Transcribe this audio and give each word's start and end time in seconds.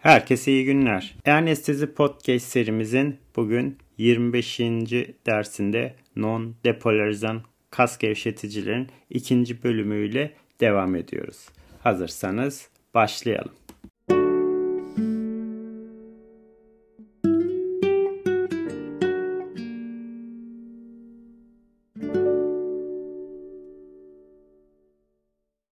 Herkese 0.00 0.52
iyi 0.52 0.64
günler. 0.64 1.16
Anestezi 1.26 1.94
Podcast 1.94 2.46
serimizin 2.46 3.18
bugün 3.36 3.78
25. 3.98 4.60
dersinde 5.26 5.94
non-depolarizan 6.16 7.40
kas 7.70 7.98
gevşeticilerin 7.98 8.88
ikinci 9.10 9.62
bölümüyle 9.62 10.32
devam 10.60 10.96
ediyoruz. 10.96 11.48
Hazırsanız 11.82 12.68
başlayalım. 12.94 13.52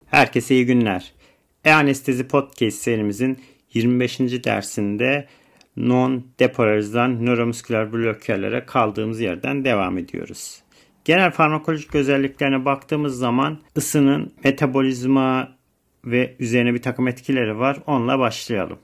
Herkese 0.05 0.55
iyi 0.55 0.65
günler. 0.65 1.13
E-Anestezi 1.65 2.27
Podcast 2.27 2.77
serimizin 2.77 3.37
25. 3.75 4.19
dersinde 4.19 5.27
non-depolarizan 5.77 7.25
nöromusküler 7.25 7.93
blokerlere 7.93 8.65
kaldığımız 8.65 9.19
yerden 9.19 9.65
devam 9.65 9.97
ediyoruz. 9.97 10.61
Genel 11.05 11.31
farmakolojik 11.31 11.95
özelliklerine 11.95 12.65
baktığımız 12.65 13.17
zaman 13.17 13.59
ısının 13.77 14.33
metabolizma 14.43 15.55
ve 16.05 16.35
üzerine 16.39 16.73
bir 16.73 16.81
takım 16.81 17.07
etkileri 17.07 17.59
var. 17.59 17.77
Onunla 17.87 18.19
başlayalım. 18.19 18.77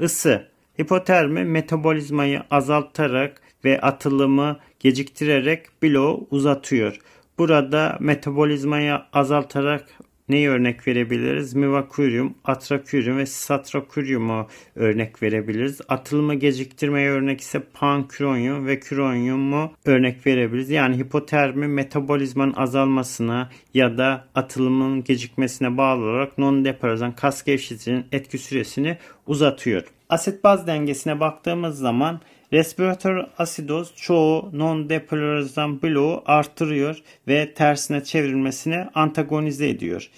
Isı, 0.00 0.48
hipotermi 0.80 1.44
metabolizmayı 1.44 2.42
azaltarak 2.50 3.42
ve 3.64 3.80
atılımı 3.80 4.58
geciktirerek 4.80 5.82
bloğu 5.82 6.26
uzatıyor. 6.30 6.98
Burada 7.38 7.96
metabolizmayı 8.00 8.98
azaltarak 9.12 9.88
neyi 10.28 10.48
örnek 10.48 10.86
verebiliriz? 10.86 11.54
Mivakurium, 11.54 12.34
atrakurium 12.44 13.18
ve 13.18 13.26
satrakurium'u 13.26 14.46
örnek 14.74 15.22
verebiliriz. 15.22 15.80
Atılımı 15.88 16.34
geciktirmeye 16.34 17.10
örnek 17.10 17.40
ise 17.40 17.62
panküronyum 17.74 18.66
ve 18.66 18.80
küronyumu 18.80 19.72
örnek 19.84 20.26
verebiliriz. 20.26 20.70
Yani 20.70 20.98
hipotermi 20.98 21.68
metabolizmanın 21.68 22.54
azalmasına 22.56 23.50
ya 23.74 23.98
da 23.98 24.28
atılımın 24.34 25.04
gecikmesine 25.04 25.76
bağlı 25.76 26.04
olarak 26.04 26.38
non-deporizan 26.38 27.14
kas 27.16 27.44
gevşeticinin 27.44 28.04
etki 28.12 28.38
süresini 28.38 28.98
uzatıyor. 29.26 29.82
Asit 30.08 30.44
baz 30.44 30.66
dengesine 30.66 31.20
baktığımız 31.20 31.78
zaman 31.78 32.20
Respiratör 32.52 33.24
asidoz 33.38 33.92
çoğu 33.96 34.50
non-depolarizan 34.52 35.82
bloğu 35.82 36.22
artırıyor 36.26 37.02
ve 37.28 37.54
tersine 37.54 38.04
çevrilmesini 38.04 38.86
antagonize 38.94 39.68
ediyor. 39.68 40.10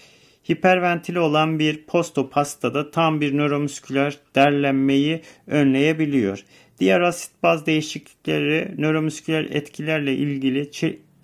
Hiperventili 0.51 1.19
olan 1.19 1.59
bir 1.59 1.83
postop 1.87 2.33
hastada 2.33 2.91
tam 2.91 3.21
bir 3.21 3.37
nöromüsküler 3.37 4.19
derlenmeyi 4.35 5.23
önleyebiliyor. 5.47 6.45
Diğer 6.81 7.01
asit 7.01 7.31
baz 7.43 7.67
değişiklikleri 7.67 8.75
nöromüsküler 8.79 9.45
etkilerle 9.45 10.15
ilgili 10.15 10.71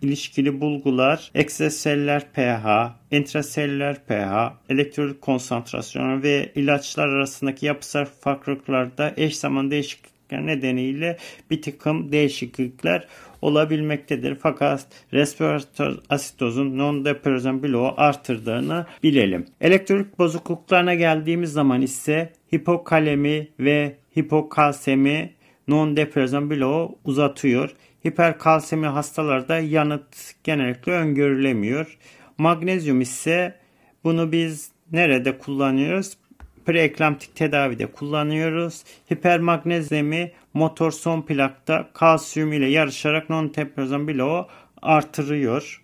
ilişkili 0.02 0.60
bulgular, 0.60 1.30
ekstraseller 1.34 2.32
pH, 2.32 2.92
intraseller 3.10 4.06
pH, 4.06 4.52
elektrolit 4.68 5.20
konsantrasyonu 5.20 6.22
ve 6.22 6.52
ilaçlar 6.54 7.08
arasındaki 7.08 7.66
yapısal 7.66 8.04
farklılıklarda 8.04 9.14
eş 9.16 9.36
zaman 9.36 9.70
değişiklik 9.70 10.13
nedeniyle 10.32 11.16
bir 11.50 11.62
takım 11.62 12.12
değişiklikler 12.12 13.08
olabilmektedir. 13.42 14.34
Fakat 14.34 14.86
respiratör 15.12 15.98
asitozun 16.08 16.78
non-depresyon 16.78 17.62
bloğu 17.62 17.94
artırdığını 17.96 18.86
bilelim. 19.02 19.46
Elektrolit 19.60 20.18
bozukluklarına 20.18 20.94
geldiğimiz 20.94 21.52
zaman 21.52 21.82
ise 21.82 22.32
hipokalemi 22.54 23.48
ve 23.60 23.96
hipokalsemi 24.18 25.30
non-depresyon 25.68 26.50
bloğu 26.50 26.98
uzatıyor. 27.04 27.70
Hiperkalsemi 28.06 28.86
hastalarda 28.86 29.58
yanıt 29.58 30.34
genellikle 30.44 30.92
öngörülemiyor. 30.92 31.98
Magnezyum 32.38 33.00
ise 33.00 33.54
bunu 34.04 34.32
biz 34.32 34.70
nerede 34.92 35.38
kullanıyoruz? 35.38 36.16
Preeklamtik 36.66 37.36
tedavide 37.36 37.86
kullanıyoruz. 37.86 38.84
Hipermagnezyemi 39.12 40.32
motor 40.54 40.90
son 40.90 41.22
plakta 41.22 41.88
kalsiyum 41.92 42.52
ile 42.52 42.66
yarışarak 42.66 43.30
non-teplozan 43.30 44.08
bloğu 44.08 44.46
artırıyor. 44.82 45.80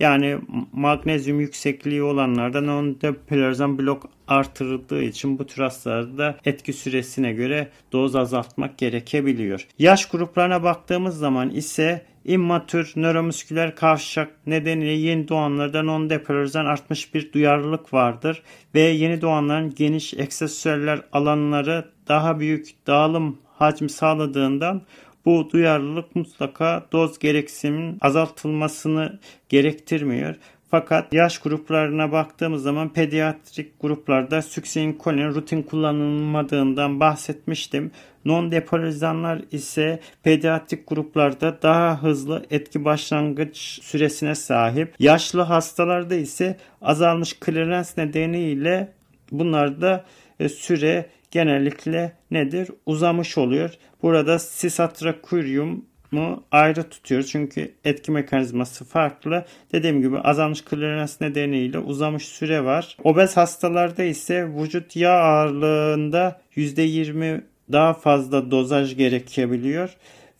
Yani 0.00 0.38
magnezyum 0.72 1.40
yüksekliği 1.40 2.02
olanlarda 2.02 2.58
non-depolarizan 2.58 3.78
blok 3.78 4.10
artırıldığı 4.28 5.02
için 5.02 5.38
bu 5.38 5.46
tür 5.46 5.62
hastalarda 5.62 6.38
etki 6.44 6.72
süresine 6.72 7.32
göre 7.32 7.68
doz 7.92 8.16
azaltmak 8.16 8.78
gerekebiliyor. 8.78 9.66
Yaş 9.78 10.08
gruplarına 10.08 10.62
baktığımız 10.62 11.18
zaman 11.18 11.50
ise 11.50 12.06
immatür 12.24 12.92
nöromüsküler 12.96 13.76
kavşak 13.76 14.46
nedeniyle 14.46 14.92
yeni 14.92 15.28
doğanlarda 15.28 15.80
non-depolarizan 15.80 16.66
artmış 16.66 17.14
bir 17.14 17.32
duyarlılık 17.32 17.94
vardır 17.94 18.42
ve 18.74 18.80
yeni 18.80 19.20
doğanların 19.20 19.74
geniş 19.74 20.14
ekstrasüller 20.14 21.00
alanları 21.12 21.84
daha 22.08 22.40
büyük 22.40 22.86
dağılım 22.86 23.38
hacmi 23.46 23.90
sağladığından 23.90 24.82
bu 25.24 25.48
duyarlılık 25.52 26.16
mutlaka 26.16 26.86
doz 26.92 27.18
gereksimin 27.18 27.98
azaltılmasını 28.00 29.18
gerektirmiyor. 29.48 30.34
Fakat 30.70 31.12
yaş 31.12 31.38
gruplarına 31.38 32.12
baktığımız 32.12 32.62
zaman 32.62 32.92
pediatrik 32.92 33.80
gruplarda 33.80 34.42
süksinkolin 34.42 35.34
rutin 35.34 35.62
kullanılmadığından 35.62 37.00
bahsetmiştim. 37.00 37.90
Non-depolarizanlar 38.24 39.42
ise 39.52 40.00
pediatrik 40.22 40.88
gruplarda 40.88 41.58
daha 41.62 42.02
hızlı 42.02 42.46
etki 42.50 42.84
başlangıç 42.84 43.56
süresine 43.82 44.34
sahip. 44.34 44.94
Yaşlı 44.98 45.42
hastalarda 45.42 46.14
ise 46.14 46.56
azalmış 46.82 47.40
klirens 47.40 47.98
nedeniyle 47.98 48.92
bunlarda 49.32 50.04
e, 50.40 50.48
süre 50.48 51.06
genellikle 51.30 52.12
nedir? 52.30 52.70
Uzamış 52.86 53.38
oluyor. 53.38 53.70
Burada 54.02 54.38
sisatrakuryum 54.38 55.84
mu 56.10 56.44
ayrı 56.52 56.88
tutuyoruz. 56.88 57.30
Çünkü 57.30 57.74
etki 57.84 58.12
mekanizması 58.12 58.84
farklı. 58.84 59.44
Dediğim 59.72 60.02
gibi 60.02 60.18
azalmış 60.18 60.64
klirens 60.64 61.20
nedeniyle 61.20 61.78
uzamış 61.78 62.24
süre 62.24 62.64
var. 62.64 62.96
Obez 63.04 63.36
hastalarda 63.36 64.02
ise 64.02 64.48
vücut 64.48 64.96
yağ 64.96 65.12
ağırlığında 65.12 66.40
%20 66.56 67.42
daha 67.72 67.94
fazla 67.94 68.50
dozaj 68.50 68.96
gerekebiliyor 68.96 69.90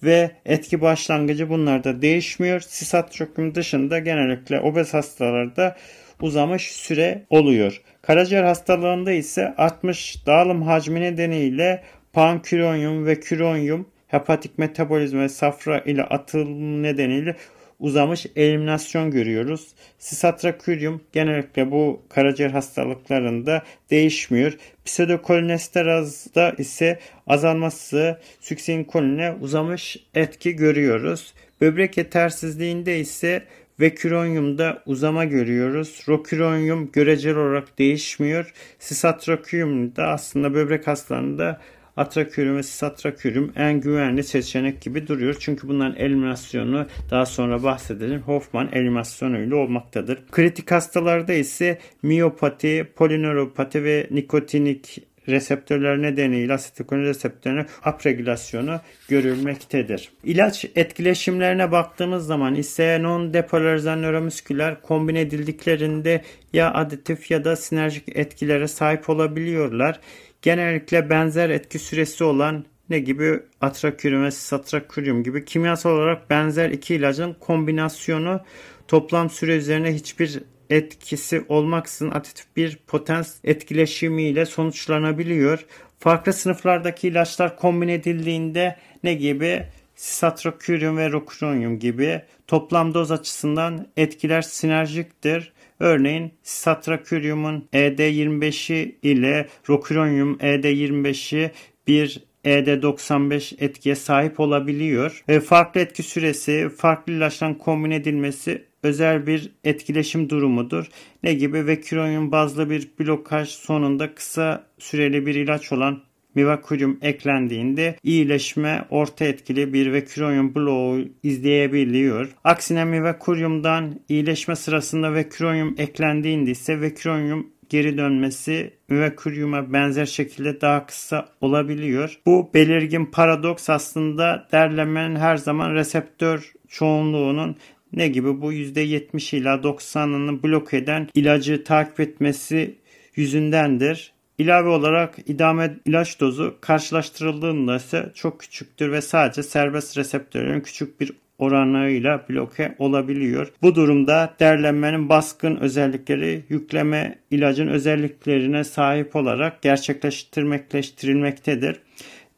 ve 0.03 0.31
etki 0.47 0.81
başlangıcı 0.81 1.48
bunlarda 1.48 2.03
değişmiyor. 2.03 2.60
Sisatrokum 2.60 3.54
dışında 3.54 3.98
genellikle 3.98 4.60
obez 4.60 4.94
hastalarda 4.94 5.76
uzamış 6.20 6.72
süre 6.72 7.22
oluyor. 7.31 7.82
Karaciğer 8.03 8.44
hastalığında 8.44 9.12
ise 9.12 9.54
60 9.59 10.26
dağılım 10.26 10.62
hacmi 10.62 11.00
nedeniyle 11.00 11.82
panküronyum 12.12 13.06
ve 13.06 13.20
küronyum 13.20 13.88
hepatik 14.09 14.59
metabolizma 14.59 15.20
ve 15.20 15.28
safra 15.28 15.78
ile 15.78 16.03
atılım 16.04 16.82
nedeniyle 16.82 17.37
uzamış 17.82 18.26
eliminasyon 18.37 19.10
görüyoruz. 19.10 19.69
Sisatraküryum 19.98 21.00
genellikle 21.12 21.70
bu 21.70 22.03
karaciğer 22.09 22.50
hastalıklarında 22.50 23.62
değişmiyor. 23.91 24.59
Pseudokolinesterazda 24.84 26.50
ise 26.59 26.98
azalması 27.26 28.20
süksinkoline 28.40 29.32
uzamış 29.40 29.96
etki 30.14 30.56
görüyoruz. 30.56 31.34
Böbrek 31.61 31.96
yetersizliğinde 31.96 32.99
ise 33.00 33.43
Veküronyumda 33.81 34.82
uzama 34.87 35.25
görüyoruz. 35.25 36.02
Roküronyum 36.08 36.93
göreceli 36.93 37.38
olarak 37.38 37.78
değişmiyor. 37.78 38.52
Sisatrakyumda 38.78 40.06
aslında 40.08 40.55
böbrek 40.55 40.87
hastalarında 40.87 41.61
atrakürüm 41.97 42.56
ve 42.56 42.62
sisatrakürüm 42.62 43.53
en 43.56 43.81
güvenli 43.81 44.25
seçenek 44.25 44.81
gibi 44.81 45.06
duruyor. 45.06 45.37
Çünkü 45.41 45.69
bunların 45.69 45.97
eliminasyonu 45.97 46.87
daha 47.11 47.27
sonra 47.27 47.62
bahsedelim. 47.62 48.21
Hoffman 48.21 48.69
eliminasyonuyla 48.73 49.56
olmaktadır. 49.56 50.19
Kritik 50.31 50.71
hastalarda 50.71 51.33
ise 51.33 51.79
miyopati, 52.03 52.93
polinöropati 52.97 53.85
ve 53.85 54.09
nikotinik 54.11 55.12
reseptörler 55.29 56.03
nedeniyle 56.03 56.53
asetilkolin 56.53 57.05
reseptörünün 57.05 57.67
upregülasyonu 57.95 58.81
görülmektedir. 59.09 60.11
İlaç 60.25 60.65
etkileşimlerine 60.77 61.73
baktığımız 61.73 62.27
zaman 62.27 62.55
ise 62.55 62.99
non-depolarizan 63.03 64.03
nöromüsküler 64.03 64.83
kombin 64.83 65.15
edildiklerinde 65.15 66.23
ya 66.53 66.75
aditif 66.75 67.31
ya 67.31 67.45
da 67.45 67.57
sinerjik 67.57 68.17
etkilere 68.17 68.69
sahip 68.69 69.11
olabiliyorlar. 69.11 70.01
Genellikle 70.43 71.11
benzer 71.11 71.51
etki 71.51 71.79
süresi 71.79 72.25
olan 72.25 72.65
ne 72.91 72.99
gibi 72.99 73.41
atrakürüm 73.61 74.25
ve 74.25 74.31
satrakürüm 74.31 75.23
gibi 75.23 75.45
kimyasal 75.45 75.91
olarak 75.91 76.31
benzer 76.31 76.71
iki 76.71 76.95
ilacın 76.95 77.37
kombinasyonu 77.41 78.41
toplam 78.89 79.31
süre 79.31 79.57
üzerine 79.57 79.95
hiçbir 79.95 80.43
etkisi 80.73 81.45
olmaksızın 81.49 82.11
aditif 82.11 82.47
bir 82.57 82.79
potans 82.87 83.35
etkileşimiyle 83.45 84.47
sonuçlanabiliyor. 84.47 85.67
Farklı 85.99 86.33
sınıflardaki 86.33 87.09
ilaçlar 87.09 87.57
kombin 87.57 87.89
edildiğinde 87.89 88.77
ne 89.05 89.15
gibi? 89.15 89.67
Sisatroküryum 89.97 90.97
ve 90.97 91.13
roküronyum 91.13 91.79
gibi 91.79 92.23
toplam 92.47 92.95
doz 92.95 93.11
açısından 93.11 93.87
etkiler 93.97 94.43
sinerjiktir. 94.43 95.53
Örneğin 95.81 96.33
Sisatrakyrium'un 96.43 97.69
ED25'i 97.73 98.97
ile 99.03 99.49
Rocuronium 99.69 100.35
ED25'i 100.35 101.51
bir 101.87 102.23
ED95 102.45 103.65
etkiye 103.65 103.95
sahip 103.95 104.41
olabiliyor. 104.41 105.25
E, 105.29 105.41
farklı 105.41 105.81
etki 105.81 106.03
süresi, 106.03 106.69
farklı 106.77 107.13
ilaçtan 107.13 107.55
kombin 107.55 107.91
edilmesi 107.91 108.72
özel 108.82 109.26
bir 109.26 109.52
etkileşim 109.64 110.31
durumudur. 110.31 110.87
Ne 111.23 111.34
gibi? 111.34 111.67
Vekironyum 111.67 112.32
bazlı 112.32 112.70
bir 112.70 112.88
blokaj 113.00 113.49
sonunda 113.49 114.14
kısa 114.14 114.67
süreli 114.79 115.26
bir 115.26 115.34
ilaç 115.34 115.73
olan 115.73 116.02
Mivakurium 116.34 116.99
eklendiğinde 117.02 117.96
iyileşme 118.02 118.84
orta 118.90 119.25
etkili 119.25 119.73
bir 119.73 119.93
Vekironyum 119.93 120.55
bloğu 120.55 121.00
izleyebiliyor. 121.23 122.29
Aksine 122.44 122.84
Mivakurium'dan 122.84 124.00
iyileşme 124.08 124.56
sırasında 124.56 125.14
Vekironyum 125.14 125.75
eklendiğinde 125.78 126.50
ise 126.50 126.81
Vekironyum 126.81 127.52
geri 127.69 127.99
dönmesi 127.99 128.73
Mivakurium'a 128.88 129.73
benzer 129.73 130.06
şekilde 130.06 130.61
daha 130.61 130.87
kısa 130.87 131.28
olabiliyor. 131.40 132.20
Bu 132.26 132.50
belirgin 132.55 133.06
paradoks 133.06 133.70
aslında 133.70 134.49
derlemenin 134.52 135.17
her 135.17 135.37
zaman 135.37 135.75
reseptör 135.75 136.52
çoğunluğunun 136.69 137.56
ne 137.93 138.09
gibi 138.09 138.41
bu 138.41 138.53
%70 138.53 139.37
ila 139.37 139.55
90'ını 139.55 140.43
blok 140.43 140.75
eden 140.75 141.09
ilacı 141.15 141.65
takip 141.65 142.00
etmesi 142.00 142.75
yüzündendir. 143.17 144.12
İlave 144.39 144.69
olarak 144.69 145.19
idame 145.27 145.77
ilaç 145.85 146.21
dozu 146.21 146.56
karşılaştırıldığında 146.61 147.77
ise 147.77 148.12
çok 148.15 148.41
küçüktür 148.41 148.93
ve 148.93 149.00
sadece 149.00 149.43
serbest 149.43 149.99
reseptörlerin 149.99 150.61
küçük 150.61 151.00
bir 151.00 151.12
oranıyla 151.39 152.27
bloke 152.31 152.75
olabiliyor. 152.79 153.53
Bu 153.62 153.75
durumda 153.75 154.35
derlenmenin 154.41 155.09
baskın 155.09 155.56
özellikleri 155.56 156.45
yükleme 156.49 157.19
ilacın 157.31 157.69
özelliklerine 157.69 158.65
sahip 158.65 159.17
olarak 159.17 159.62
gerçekleştirmekleştirilmektedir. 159.62 161.81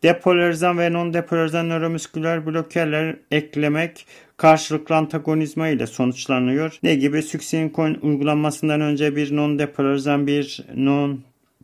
Depolarizan 0.04 0.78
ve 0.78 0.92
non-depolarizan 0.92 1.68
nöromüsküler 1.68 2.46
blokerler 2.46 3.16
eklemek 3.30 4.06
karşılıklı 4.36 4.94
antagonizma 4.94 5.68
ile 5.68 5.86
sonuçlanıyor. 5.86 6.78
Ne 6.82 6.94
gibi? 6.94 7.22
Succinylcholine 7.22 7.98
uygulanmasından 8.02 8.80
önce 8.80 9.16
bir 9.16 9.36
non-depolarizan 9.36 10.26
bir 10.26 10.64
non 10.76 11.20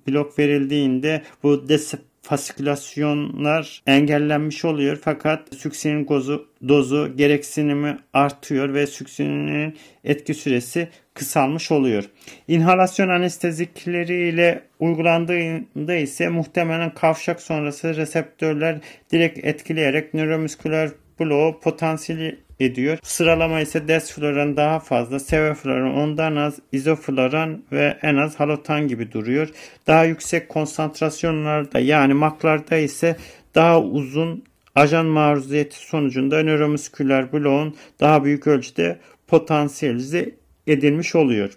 blok 0.09 0.39
verildiğinde 0.39 1.23
bu 1.43 1.69
desfasikülasyonlar 1.69 3.83
engellenmiş 3.87 4.65
oluyor 4.65 4.99
fakat 5.03 5.55
süksinin 5.55 6.09
dozu, 6.09 6.49
dozu 6.69 7.17
gereksinimi 7.17 7.99
artıyor 8.13 8.75
ve 8.75 8.87
süksinin 8.87 9.77
etki 10.05 10.35
süresi 10.35 10.89
kısalmış 11.21 11.71
oluyor. 11.71 12.05
İnhalasyon 12.49 13.09
anestezikleri 13.09 14.29
ile 14.29 14.63
uygulandığında 14.79 15.95
ise 15.95 16.29
muhtemelen 16.29 16.95
kavşak 16.95 17.43
sonrası 17.43 17.97
reseptörler 17.97 18.79
direkt 19.13 19.45
etkileyerek 19.45 20.15
nöromüsküler 20.15 20.91
bloğu 21.21 21.61
potansiyeli 21.61 22.39
ediyor. 22.61 22.99
Sıralama 23.03 23.61
ise 23.61 23.89
desfloran 23.89 24.57
daha 24.57 24.81
fazla, 24.81 25.19
sevofloran 25.19 25.95
ondan 25.95 26.37
az, 26.37 26.59
izofloran 26.73 27.63
ve 27.73 27.99
en 28.03 28.17
az 28.17 28.41
halotan 28.41 28.89
gibi 28.89 29.13
duruyor. 29.13 29.49
Daha 29.87 30.05
yüksek 30.05 30.49
konsantrasyonlarda 30.49 31.79
yani 31.79 32.15
maklarda 32.15 32.77
ise 32.77 33.17
daha 33.55 33.81
uzun 33.81 34.45
ajan 34.75 35.07
maruziyeti 35.07 35.77
sonucunda 35.77 36.43
nöromüsküler 36.43 37.33
bloğun 37.33 37.77
daha 38.01 38.25
büyük 38.25 38.47
ölçüde 38.47 38.99
potansiyelize 39.29 40.40
edilmiş 40.71 41.15
oluyor. 41.15 41.51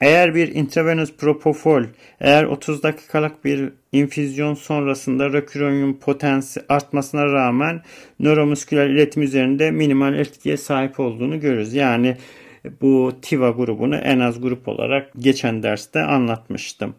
Eğer 0.00 0.34
bir 0.34 0.54
intravenöz 0.54 1.16
propofol, 1.16 1.82
eğer 2.20 2.44
30 2.44 2.82
dakikalık 2.82 3.44
bir 3.44 3.72
infüzyon 3.92 4.54
sonrasında 4.54 5.32
raküronyum 5.32 5.98
potensi 5.98 6.60
artmasına 6.68 7.26
rağmen 7.26 7.82
nöromusküler 8.20 8.86
iletim 8.86 9.22
üzerinde 9.22 9.70
minimal 9.70 10.14
etkiye 10.14 10.56
sahip 10.56 11.00
olduğunu 11.00 11.40
görürüz. 11.40 11.74
Yani 11.74 12.16
bu 12.80 13.12
TIVA 13.22 13.50
grubunu 13.50 13.96
en 13.96 14.20
az 14.20 14.40
grup 14.40 14.68
olarak 14.68 15.10
geçen 15.18 15.62
derste 15.62 16.02
anlatmıştım. 16.02 16.94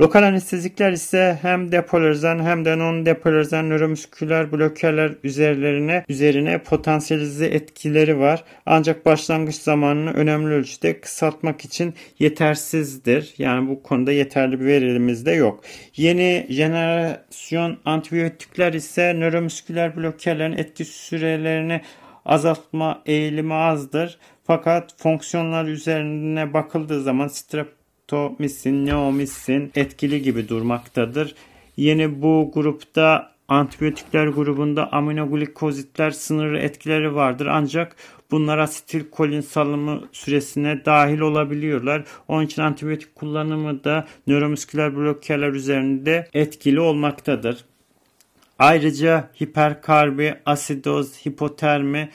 Lokal 0.00 0.22
anestezikler 0.22 0.92
ise 0.92 1.38
hem 1.42 1.72
depolarizan 1.72 2.38
hem 2.38 2.64
de 2.64 2.78
non 2.78 3.06
depolarizan 3.06 3.70
nöromüsküler 3.70 4.52
blokerler 4.52 5.12
üzerlerine 5.24 6.04
üzerine 6.08 6.58
potansiyelize 6.58 7.46
etkileri 7.46 8.18
var. 8.18 8.44
Ancak 8.66 9.06
başlangıç 9.06 9.54
zamanını 9.54 10.12
önemli 10.12 10.54
ölçüde 10.54 11.00
kısaltmak 11.00 11.64
için 11.64 11.94
yetersizdir. 12.18 13.34
Yani 13.38 13.68
bu 13.68 13.82
konuda 13.82 14.12
yeterli 14.12 14.60
bir 14.60 14.66
verimiz 14.66 15.26
de 15.26 15.32
yok. 15.32 15.64
Yeni 15.96 16.46
jenerasyon 16.48 17.78
antibiyotikler 17.84 18.72
ise 18.72 19.14
nöromüsküler 19.20 19.96
blokerlerin 19.96 20.56
etki 20.58 20.84
sürelerini 20.84 21.80
azaltma 22.24 23.02
eğilimi 23.06 23.54
azdır. 23.54 24.18
Fakat 24.46 24.94
fonksiyonlar 25.02 25.64
üzerine 25.64 26.54
bakıldığı 26.54 27.02
zaman 27.02 27.28
strep 27.28 27.76
streptomisin, 28.06 28.86
neomisin 28.86 29.72
etkili 29.74 30.22
gibi 30.22 30.48
durmaktadır. 30.48 31.34
Yeni 31.76 32.22
bu 32.22 32.50
grupta 32.54 33.32
antibiyotikler 33.48 34.26
grubunda 34.26 34.92
aminoglikozitler 34.92 36.10
sınırlı 36.10 36.58
etkileri 36.58 37.14
vardır. 37.14 37.46
Ancak 37.46 37.96
bunlar 38.30 38.58
asetilkolin 38.58 39.40
salımı 39.40 40.02
süresine 40.12 40.84
dahil 40.84 41.20
olabiliyorlar. 41.20 42.04
Onun 42.28 42.46
için 42.46 42.62
antibiyotik 42.62 43.14
kullanımı 43.14 43.84
da 43.84 44.06
nöromüsküler 44.26 44.96
blokerler 44.96 45.52
üzerinde 45.52 46.28
etkili 46.34 46.80
olmaktadır. 46.80 47.64
Ayrıca 48.58 49.30
hiperkarbi, 49.42 50.34
asidoz, 50.46 51.26
hipotermi 51.26 52.10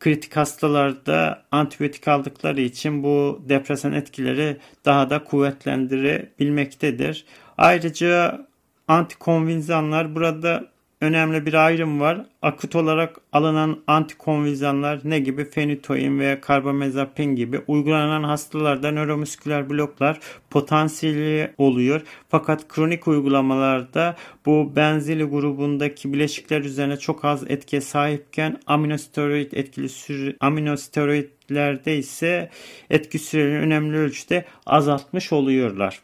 kritik 0.00 0.36
hastalarda 0.36 1.42
antibiyotik 1.50 2.08
aldıkları 2.08 2.60
için 2.60 3.02
bu 3.02 3.42
depresan 3.48 3.92
etkileri 3.92 4.56
daha 4.84 5.10
da 5.10 5.24
kuvvetlendirebilmektedir. 5.24 7.24
Ayrıca 7.58 8.46
antikonvinzanlar 8.88 10.14
burada 10.14 10.64
önemli 11.00 11.46
bir 11.46 11.54
ayrım 11.54 12.00
var. 12.00 12.26
Akut 12.42 12.76
olarak 12.76 13.16
alınan 13.32 13.78
antikonvizanlar 13.86 15.00
ne 15.04 15.18
gibi 15.18 15.50
fenitoin 15.50 16.18
ve 16.20 16.40
karbamazepin 16.40 17.36
gibi 17.36 17.60
uygulanan 17.66 18.22
hastalarda 18.22 18.90
nöromüsküler 18.90 19.70
bloklar 19.70 20.20
potansiyeli 20.50 21.52
oluyor. 21.58 22.02
Fakat 22.28 22.68
kronik 22.68 23.08
uygulamalarda 23.08 24.16
bu 24.46 24.72
benzili 24.76 25.24
grubundaki 25.24 26.12
bileşikler 26.12 26.60
üzerine 26.60 26.96
çok 26.96 27.24
az 27.24 27.44
etkiye 27.50 27.80
sahipken 27.82 28.60
aminosteroid 28.66 29.52
etkili 29.52 29.88
sürü, 29.88 30.36
aminosteroidlerde 30.40 31.96
ise 31.96 32.50
etki 32.90 33.18
sürelerini 33.18 33.58
önemli 33.58 33.96
ölçüde 33.96 34.44
azaltmış 34.66 35.32
oluyorlar. 35.32 36.00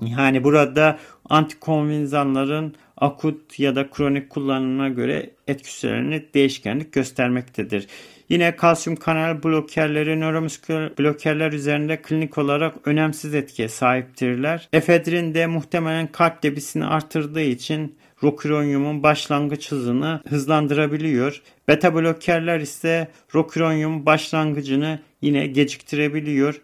Yani 0.00 0.44
burada 0.44 0.98
antikonvinzanların 1.30 2.74
akut 2.96 3.58
ya 3.58 3.76
da 3.76 3.90
kronik 3.90 4.30
kullanımına 4.30 4.88
göre 4.88 5.30
etkislerini 5.48 6.24
değişkenlik 6.34 6.92
göstermektedir. 6.92 7.86
Yine 8.28 8.56
kalsiyum 8.56 8.96
kanal 8.96 9.42
blokerleri 9.42 10.20
nöromüsküler 10.20 10.98
blokerler 10.98 11.52
üzerinde 11.52 12.02
klinik 12.02 12.38
olarak 12.38 12.74
önemsiz 12.84 13.34
etkiye 13.34 13.68
sahiptirler. 13.68 14.68
Efedrin 14.72 15.34
de 15.34 15.46
muhtemelen 15.46 16.06
kalp 16.06 16.42
debisini 16.42 16.86
artırdığı 16.86 17.42
için 17.42 17.96
roküronyumun 18.22 19.02
başlangıç 19.02 19.70
hızını 19.72 20.20
hızlandırabiliyor. 20.28 21.42
Beta 21.68 21.94
blokerler 21.94 22.60
ise 22.60 23.08
roküronyum 23.34 24.06
başlangıcını 24.06 24.98
yine 25.22 25.46
geciktirebiliyor. 25.46 26.60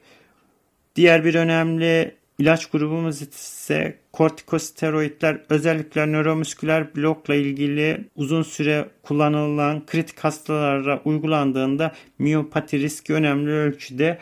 Diğer 0.97 1.25
bir 1.25 1.35
önemli 1.35 2.15
İlaç 2.43 2.67
grubumuz 2.67 3.23
ise 3.23 3.99
kortikosteroidler 4.13 5.41
özellikle 5.49 6.13
nöromüsküler 6.13 6.97
blokla 6.97 7.35
ilgili 7.35 8.05
uzun 8.17 8.43
süre 8.43 8.89
kullanılan 9.03 9.87
kritik 9.87 10.19
hastalara 10.19 11.01
uygulandığında 11.05 11.93
miyopati 12.19 12.79
riski 12.79 13.15
önemli 13.15 13.51
ölçüde 13.51 14.19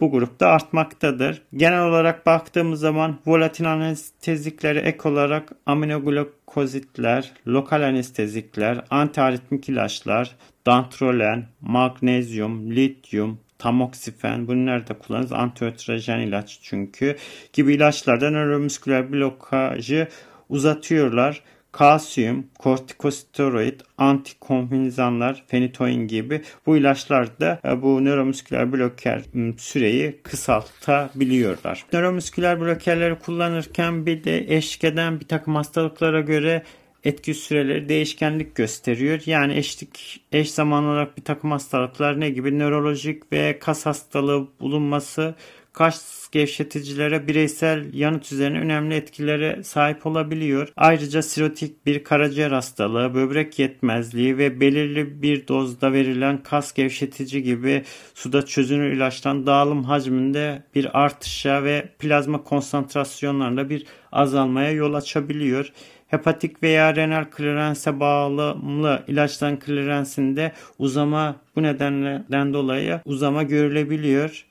bu 0.00 0.10
grupta 0.10 0.46
artmaktadır. 0.46 1.42
Genel 1.56 1.84
olarak 1.84 2.26
baktığımız 2.26 2.80
zaman 2.80 3.18
volatil 3.26 3.72
anesteziklere 3.72 4.78
ek 4.78 5.08
olarak 5.08 5.52
aminoglukozitler, 5.66 7.32
lokal 7.46 7.82
anestezikler, 7.82 8.84
antiaritmik 8.90 9.68
ilaçlar, 9.68 10.36
dantrolen, 10.66 11.46
magnezyum, 11.60 12.70
lityum, 12.70 13.38
tamoksifen 13.62 14.46
bunlar 14.46 14.88
da 14.88 14.98
kullanırız. 14.98 15.32
Antiöstrojen 15.32 16.20
ilaç 16.20 16.58
çünkü 16.62 17.16
gibi 17.52 17.74
ilaçlarda 17.74 18.30
nöromüsküler 18.30 19.12
blokajı 19.12 20.08
uzatıyorlar 20.48 21.42
kalsiyum, 21.72 22.46
kortikosteroid, 22.58 23.80
antikonfinizanlar, 23.98 25.44
fenitoin 25.46 26.08
gibi 26.08 26.42
bu 26.66 26.76
ilaçlar 26.76 27.40
da 27.40 27.60
e, 27.64 27.82
bu 27.82 28.04
nöromüsküler 28.04 28.72
bloker 28.72 29.22
süreyi 29.58 30.20
kısaltabiliyorlar. 30.22 31.84
Nöromüsküler 31.92 32.60
blokerleri 32.60 33.18
kullanırken 33.18 34.06
bir 34.06 34.24
de 34.24 34.56
eşlik 34.56 34.84
eden 34.84 35.20
bir 35.20 35.28
takım 35.28 35.54
hastalıklara 35.54 36.20
göre 36.20 36.62
etki 37.04 37.34
süreleri 37.34 37.88
değişkenlik 37.88 38.54
gösteriyor. 38.54 39.20
Yani 39.26 39.56
eşlik 39.56 40.24
eş 40.32 40.50
zamanlı 40.50 40.88
olarak 40.88 41.16
bir 41.16 41.24
takım 41.24 41.50
hastalıklar 41.50 42.20
ne 42.20 42.30
gibi 42.30 42.58
nörolojik 42.58 43.32
ve 43.32 43.58
kas 43.58 43.86
hastalığı 43.86 44.48
bulunması 44.60 45.34
kas 45.72 46.28
gevşeticilere 46.32 47.28
bireysel 47.28 47.94
yanıt 47.94 48.32
üzerine 48.32 48.58
önemli 48.58 48.94
etkilere 48.94 49.62
sahip 49.62 50.06
olabiliyor. 50.06 50.72
Ayrıca 50.76 51.22
sirotik 51.22 51.86
bir 51.86 52.04
karaciğer 52.04 52.50
hastalığı, 52.50 53.14
böbrek 53.14 53.58
yetmezliği 53.58 54.38
ve 54.38 54.60
belirli 54.60 55.22
bir 55.22 55.48
dozda 55.48 55.92
verilen 55.92 56.42
kas 56.42 56.72
gevşetici 56.72 57.42
gibi 57.42 57.82
suda 58.14 58.46
çözünür 58.46 58.92
ilaçtan 58.92 59.46
dağılım 59.46 59.84
hacminde 59.84 60.62
bir 60.74 61.02
artışa 61.02 61.64
ve 61.64 61.88
plazma 61.98 62.44
konsantrasyonlarında 62.44 63.70
bir 63.70 63.86
azalmaya 64.12 64.70
yol 64.70 64.94
açabiliyor. 64.94 65.72
Hepatik 66.12 66.62
veya 66.62 66.96
renal 66.96 67.24
klerense 67.24 68.00
bağımlı 68.00 69.02
ilaçtan 69.08 69.58
klirensinde 69.58 70.52
uzama 70.78 71.36
bu 71.56 71.62
nedenden 71.62 72.54
dolayı 72.54 73.00
uzama 73.04 73.42
görülebiliyor 73.42 74.44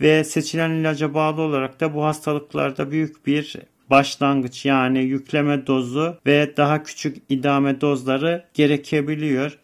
ve 0.00 0.24
seçilen 0.24 0.70
ilaca 0.70 1.14
bağlı 1.14 1.42
olarak 1.42 1.80
da 1.80 1.94
bu 1.94 2.04
hastalıklarda 2.04 2.90
büyük 2.90 3.26
bir 3.26 3.56
başlangıç 3.90 4.66
yani 4.66 4.98
yükleme 4.98 5.66
dozu 5.66 6.16
ve 6.26 6.56
daha 6.56 6.82
küçük 6.82 7.16
idame 7.28 7.80
dozları 7.80 8.44
gerekebiliyor. 8.54 9.58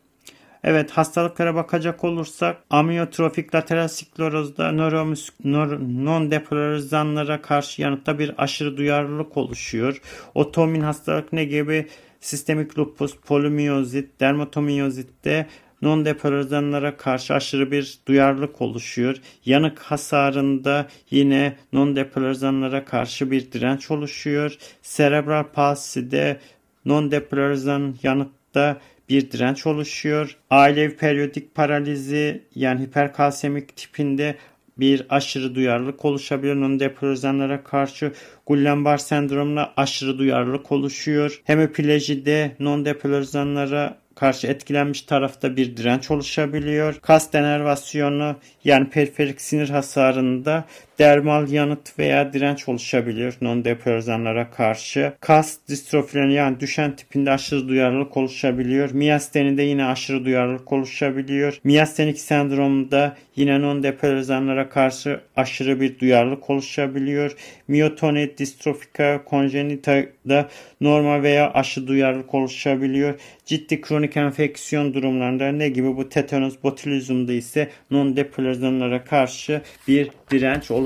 Evet 0.64 0.90
hastalıklara 0.90 1.54
bakacak 1.54 2.04
olursak 2.04 2.56
amyotrofik 2.71 3.54
lateral 3.54 3.88
sklerozda 3.88 4.68
non-depolarizanlara 4.68 7.42
karşı 7.42 7.83
yanıtta 7.83 8.18
bir 8.18 8.35
aşırı 8.38 8.76
duyarlılık 8.76 9.37
oluşuyor. 9.37 10.00
Otomin 10.35 10.80
hastalık 10.80 11.33
ne 11.33 11.44
gibi 11.44 11.88
sistemik 12.21 12.78
lupus, 12.78 13.16
polimiozit, 13.16 14.21
dermatomiyozitte 14.21 15.47
non-depolarizanlara 15.83 16.97
karşı 16.97 17.35
aşırı 17.35 17.71
bir 17.71 17.99
duyarlılık 18.09 18.61
oluşuyor. 18.61 19.16
Yanık 19.44 19.78
hasarında 19.78 20.87
yine 21.11 21.56
non-depolarizanlara 21.73 22.85
karşı 22.85 23.30
bir 23.30 23.52
direnç 23.52 23.90
oluşuyor. 23.90 24.56
Cerebral 24.83 25.44
palside 25.44 26.40
non-depolarizan 26.87 27.94
yanıtta 28.02 28.80
bir 29.09 29.31
direnç 29.31 29.67
oluşuyor. 29.67 30.37
Ailevi 30.51 30.97
periyodik 30.97 31.55
paralizi 31.55 32.43
yani 32.55 32.83
hiperkalsemik 32.83 33.77
tipinde 33.77 34.37
bir 34.79 35.07
aşırı 35.09 35.55
duyarlılık 35.55 36.05
oluşabiliyor. 36.05 36.57
Non-depolarizanlara 36.57 37.63
karşı 37.63 38.13
Guillain-Barré 38.47 38.99
sendromuna 38.99 39.73
aşırı 39.77 40.19
duyarlılık 40.19 40.73
oluşuyor. 40.73 41.41
Hemopilejide 41.45 42.57
non-depolarizanlara 42.61 43.95
karşı 44.15 44.47
etkilenmiş 44.47 45.03
tarafta 45.03 45.57
bir 45.57 45.77
direnç 45.77 46.11
oluşabiliyor. 46.11 46.95
Kas 47.03 47.33
denervasyonu 47.33 48.37
yani 48.65 48.91
periferik 48.91 49.41
sinir 49.41 49.69
hasarında 49.69 50.65
dermal 50.99 51.49
yanıt 51.49 51.99
veya 51.99 52.33
direnç 52.33 52.69
oluşabiliyor 52.69 53.33
non-depolarizanlara 53.43 54.51
karşı. 54.51 55.13
Kas 55.21 55.59
distrofilerine 55.69 56.33
yani 56.33 56.61
düşen 56.61 56.97
tipinde 56.97 57.31
aşırı 57.31 57.69
duyarlılık 57.69 58.17
oluşabiliyor. 58.17 58.91
Miyastenide 58.91 59.63
yine 59.63 59.85
aşırı 59.85 60.25
duyarlılık 60.25 60.73
oluşabiliyor. 60.73 61.61
Miyastenik 61.65 62.21
sendromda 62.21 63.17
yine 63.37 63.51
non-depolarizanlara 63.51 64.69
karşı 64.69 65.21
aşırı 65.37 65.81
bir 65.81 65.99
duyarlılık 65.99 66.51
oluşabiliyor. 66.51 67.37
Miyotoni 67.69 68.39
distrofika 68.39 69.23
congenita'da 69.31 70.49
normal 70.81 71.23
veya 71.23 71.53
aşırı 71.53 71.87
duyarlılık 71.87 72.35
oluşabiliyor. 72.35 73.15
Ciddi 73.47 73.81
kronik 73.81 74.17
enfeksiyon 74.17 74.95
durumlarında 74.95 75.53
ne 75.53 75.69
gibi 75.69 75.97
bu 75.97 76.09
tetanus 76.09 76.55
botulizmda 76.63 77.33
ise 77.33 77.69
non-depolarizanlara 77.91 79.05
karşı 79.05 79.63
bir 79.89 80.11
direnç 80.31 80.71
oluşabiliyor. 80.71 80.84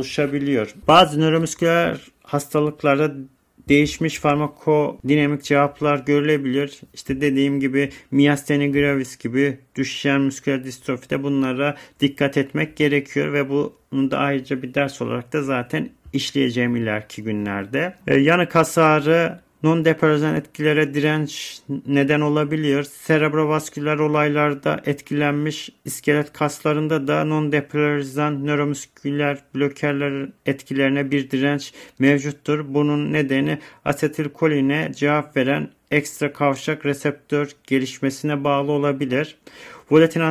Bazı 0.88 1.20
nöromüsküler 1.20 1.98
hastalıklarda 2.22 3.14
değişmiş 3.68 4.18
farmakodinamik 4.18 5.44
cevaplar 5.44 5.98
görülebilir. 5.98 6.80
İşte 6.94 7.20
dediğim 7.20 7.60
gibi 7.60 7.90
miastenia 8.10 8.66
gravis 8.66 9.18
gibi 9.18 9.58
düşen 9.74 10.20
müsküler 10.20 10.64
distrofide 10.64 11.22
bunlara 11.22 11.76
dikkat 12.00 12.36
etmek 12.36 12.76
gerekiyor 12.76 13.32
ve 13.32 13.50
bunu 13.50 14.10
da 14.10 14.18
ayrıca 14.18 14.62
bir 14.62 14.74
ders 14.74 15.02
olarak 15.02 15.32
da 15.32 15.42
zaten 15.42 15.90
işleyeceğim 16.12 16.76
ileriki 16.76 17.22
günlerde. 17.22 17.94
Ee, 18.06 18.16
yanık 18.16 18.54
hasarı 18.54 19.40
non-depolarizan 19.62 20.34
etkilere 20.34 20.94
direnç 20.94 21.60
neden 21.86 22.20
olabiliyor. 22.20 22.82
Serebrovasküler 22.82 23.98
olaylarda 23.98 24.80
etkilenmiş 24.86 25.70
iskelet 25.84 26.32
kaslarında 26.32 27.08
da 27.08 27.24
non-depolarizan 27.24 28.46
nöromüsküler 28.46 29.38
blokerlerin 29.54 30.34
etkilerine 30.46 31.10
bir 31.10 31.30
direnç 31.30 31.72
mevcuttur. 31.98 32.74
Bunun 32.74 33.12
nedeni 33.12 33.58
asetilkoline 33.84 34.92
cevap 34.96 35.36
veren 35.36 35.70
ekstra 35.90 36.32
kavşak 36.32 36.86
reseptör 36.86 37.50
gelişmesine 37.66 38.44
bağlı 38.44 38.72
olabilir. 38.72 39.38
Volatil 39.90 40.22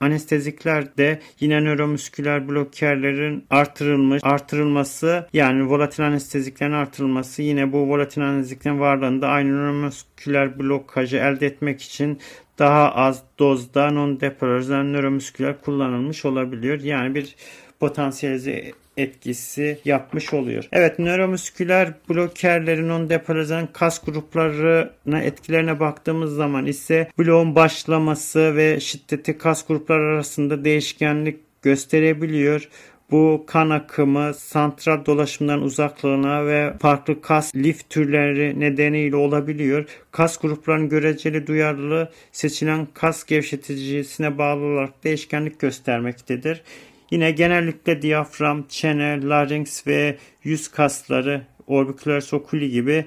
anestezikler 0.00 0.96
de 0.96 1.20
yine 1.40 1.64
nöromüsküler 1.64 2.48
blokerlerin 2.48 3.44
artırılmış 3.50 4.20
artırılması 4.24 5.26
yani 5.32 5.68
volatil 5.68 6.06
anesteziklerin 6.06 6.72
artırılması 6.72 7.42
yine 7.42 7.72
bu 7.72 7.78
volatil 7.78 8.22
anesteziklerin 8.22 8.80
varlığında 8.80 9.28
aynı 9.28 9.52
nöromüsküler 9.52 10.58
blokajı 10.58 11.16
elde 11.16 11.46
etmek 11.46 11.82
için 11.82 12.18
daha 12.58 12.94
az 12.94 13.22
dozda 13.38 13.88
non-depolarizan 13.88 14.92
nöromüsküler 14.92 15.60
kullanılmış 15.60 16.24
olabiliyor. 16.24 16.80
Yani 16.80 17.14
bir 17.14 17.36
potansiyelize 17.80 18.72
etkisi 18.98 19.78
yapmış 19.84 20.34
oluyor. 20.34 20.68
Evet 20.72 20.98
nöromüsküler 20.98 21.92
blokerlerin 22.10 22.88
on 22.88 23.10
depolarizan 23.10 23.68
kas 23.72 24.04
gruplarına 24.04 25.22
etkilerine 25.22 25.80
baktığımız 25.80 26.34
zaman 26.34 26.66
ise 26.66 27.08
bloğun 27.18 27.54
başlaması 27.54 28.56
ve 28.56 28.80
şiddeti 28.80 29.38
kas 29.38 29.66
grupları 29.66 30.02
arasında 30.02 30.64
değişkenlik 30.64 31.38
gösterebiliyor. 31.62 32.68
Bu 33.10 33.44
kan 33.46 33.70
akımı 33.70 34.34
santral 34.34 35.06
dolaşımdan 35.06 35.62
uzaklığına 35.62 36.46
ve 36.46 36.72
farklı 36.80 37.20
kas 37.20 37.54
lif 37.54 37.90
türleri 37.90 38.60
nedeniyle 38.60 39.16
olabiliyor. 39.16 39.84
Kas 40.10 40.38
gruplarının 40.38 40.88
göreceli 40.88 41.46
duyarlılığı 41.46 42.10
seçilen 42.32 42.88
kas 42.94 43.24
gevşeticisine 43.24 44.38
bağlı 44.38 44.64
olarak 44.64 45.04
değişkenlik 45.04 45.60
göstermektedir. 45.60 46.62
Yine 47.10 47.30
genellikle 47.30 48.02
diyafram, 48.02 48.64
çene, 48.68 49.28
larynx 49.28 49.86
ve 49.86 50.16
yüz 50.44 50.68
kasları 50.68 51.42
orbicularis 51.66 52.34
oculi 52.34 52.70
gibi 52.70 53.04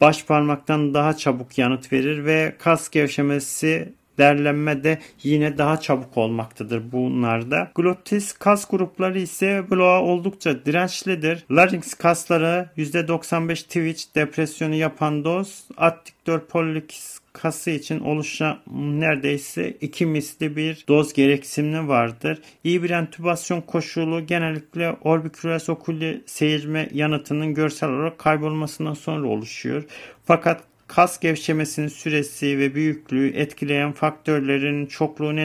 baş 0.00 0.24
parmaktan 0.24 0.94
daha 0.94 1.16
çabuk 1.16 1.58
yanıt 1.58 1.92
verir 1.92 2.24
ve 2.24 2.54
kas 2.58 2.90
gevşemesi 2.90 3.92
derlenme 4.18 4.84
de 4.84 4.98
yine 5.22 5.58
daha 5.58 5.80
çabuk 5.80 6.16
olmaktadır 6.16 6.92
bunlarda. 6.92 7.70
Gluteus 7.74 8.32
kas 8.32 8.68
grupları 8.68 9.18
ise 9.18 9.64
bloğa 9.70 10.02
oldukça 10.02 10.64
dirençlidir. 10.64 11.44
Larynx 11.50 11.94
kasları 11.94 12.68
%95 12.76 13.54
twitch 13.54 14.04
depresyonu 14.14 14.74
yapan 14.74 15.24
doz, 15.24 15.64
adduktör 15.76 16.40
pollicis 16.40 17.15
kası 17.42 17.70
için 17.70 18.00
oluşan 18.00 18.58
neredeyse 18.74 19.70
iki 19.80 20.06
misli 20.06 20.56
bir 20.56 20.84
doz 20.88 21.12
gereksinimi 21.12 21.88
vardır. 21.88 22.38
İyi 22.64 22.82
bir 22.82 22.90
entübasyon 22.90 23.60
koşulu 23.60 24.26
genellikle 24.26 24.96
orbicularis 25.00 25.68
oculi 25.68 26.22
seyirme 26.26 26.88
yanıtının 26.92 27.54
görsel 27.54 27.90
olarak 27.90 28.18
kaybolmasından 28.18 28.94
sonra 28.94 29.28
oluşuyor. 29.28 29.84
Fakat 30.24 30.62
kas 30.86 31.20
gevşemesinin 31.20 31.88
süresi 31.88 32.58
ve 32.58 32.74
büyüklüğü 32.74 33.36
etkileyen 33.36 33.92
faktörlerin 33.92 34.86
çokluğu 34.86 35.36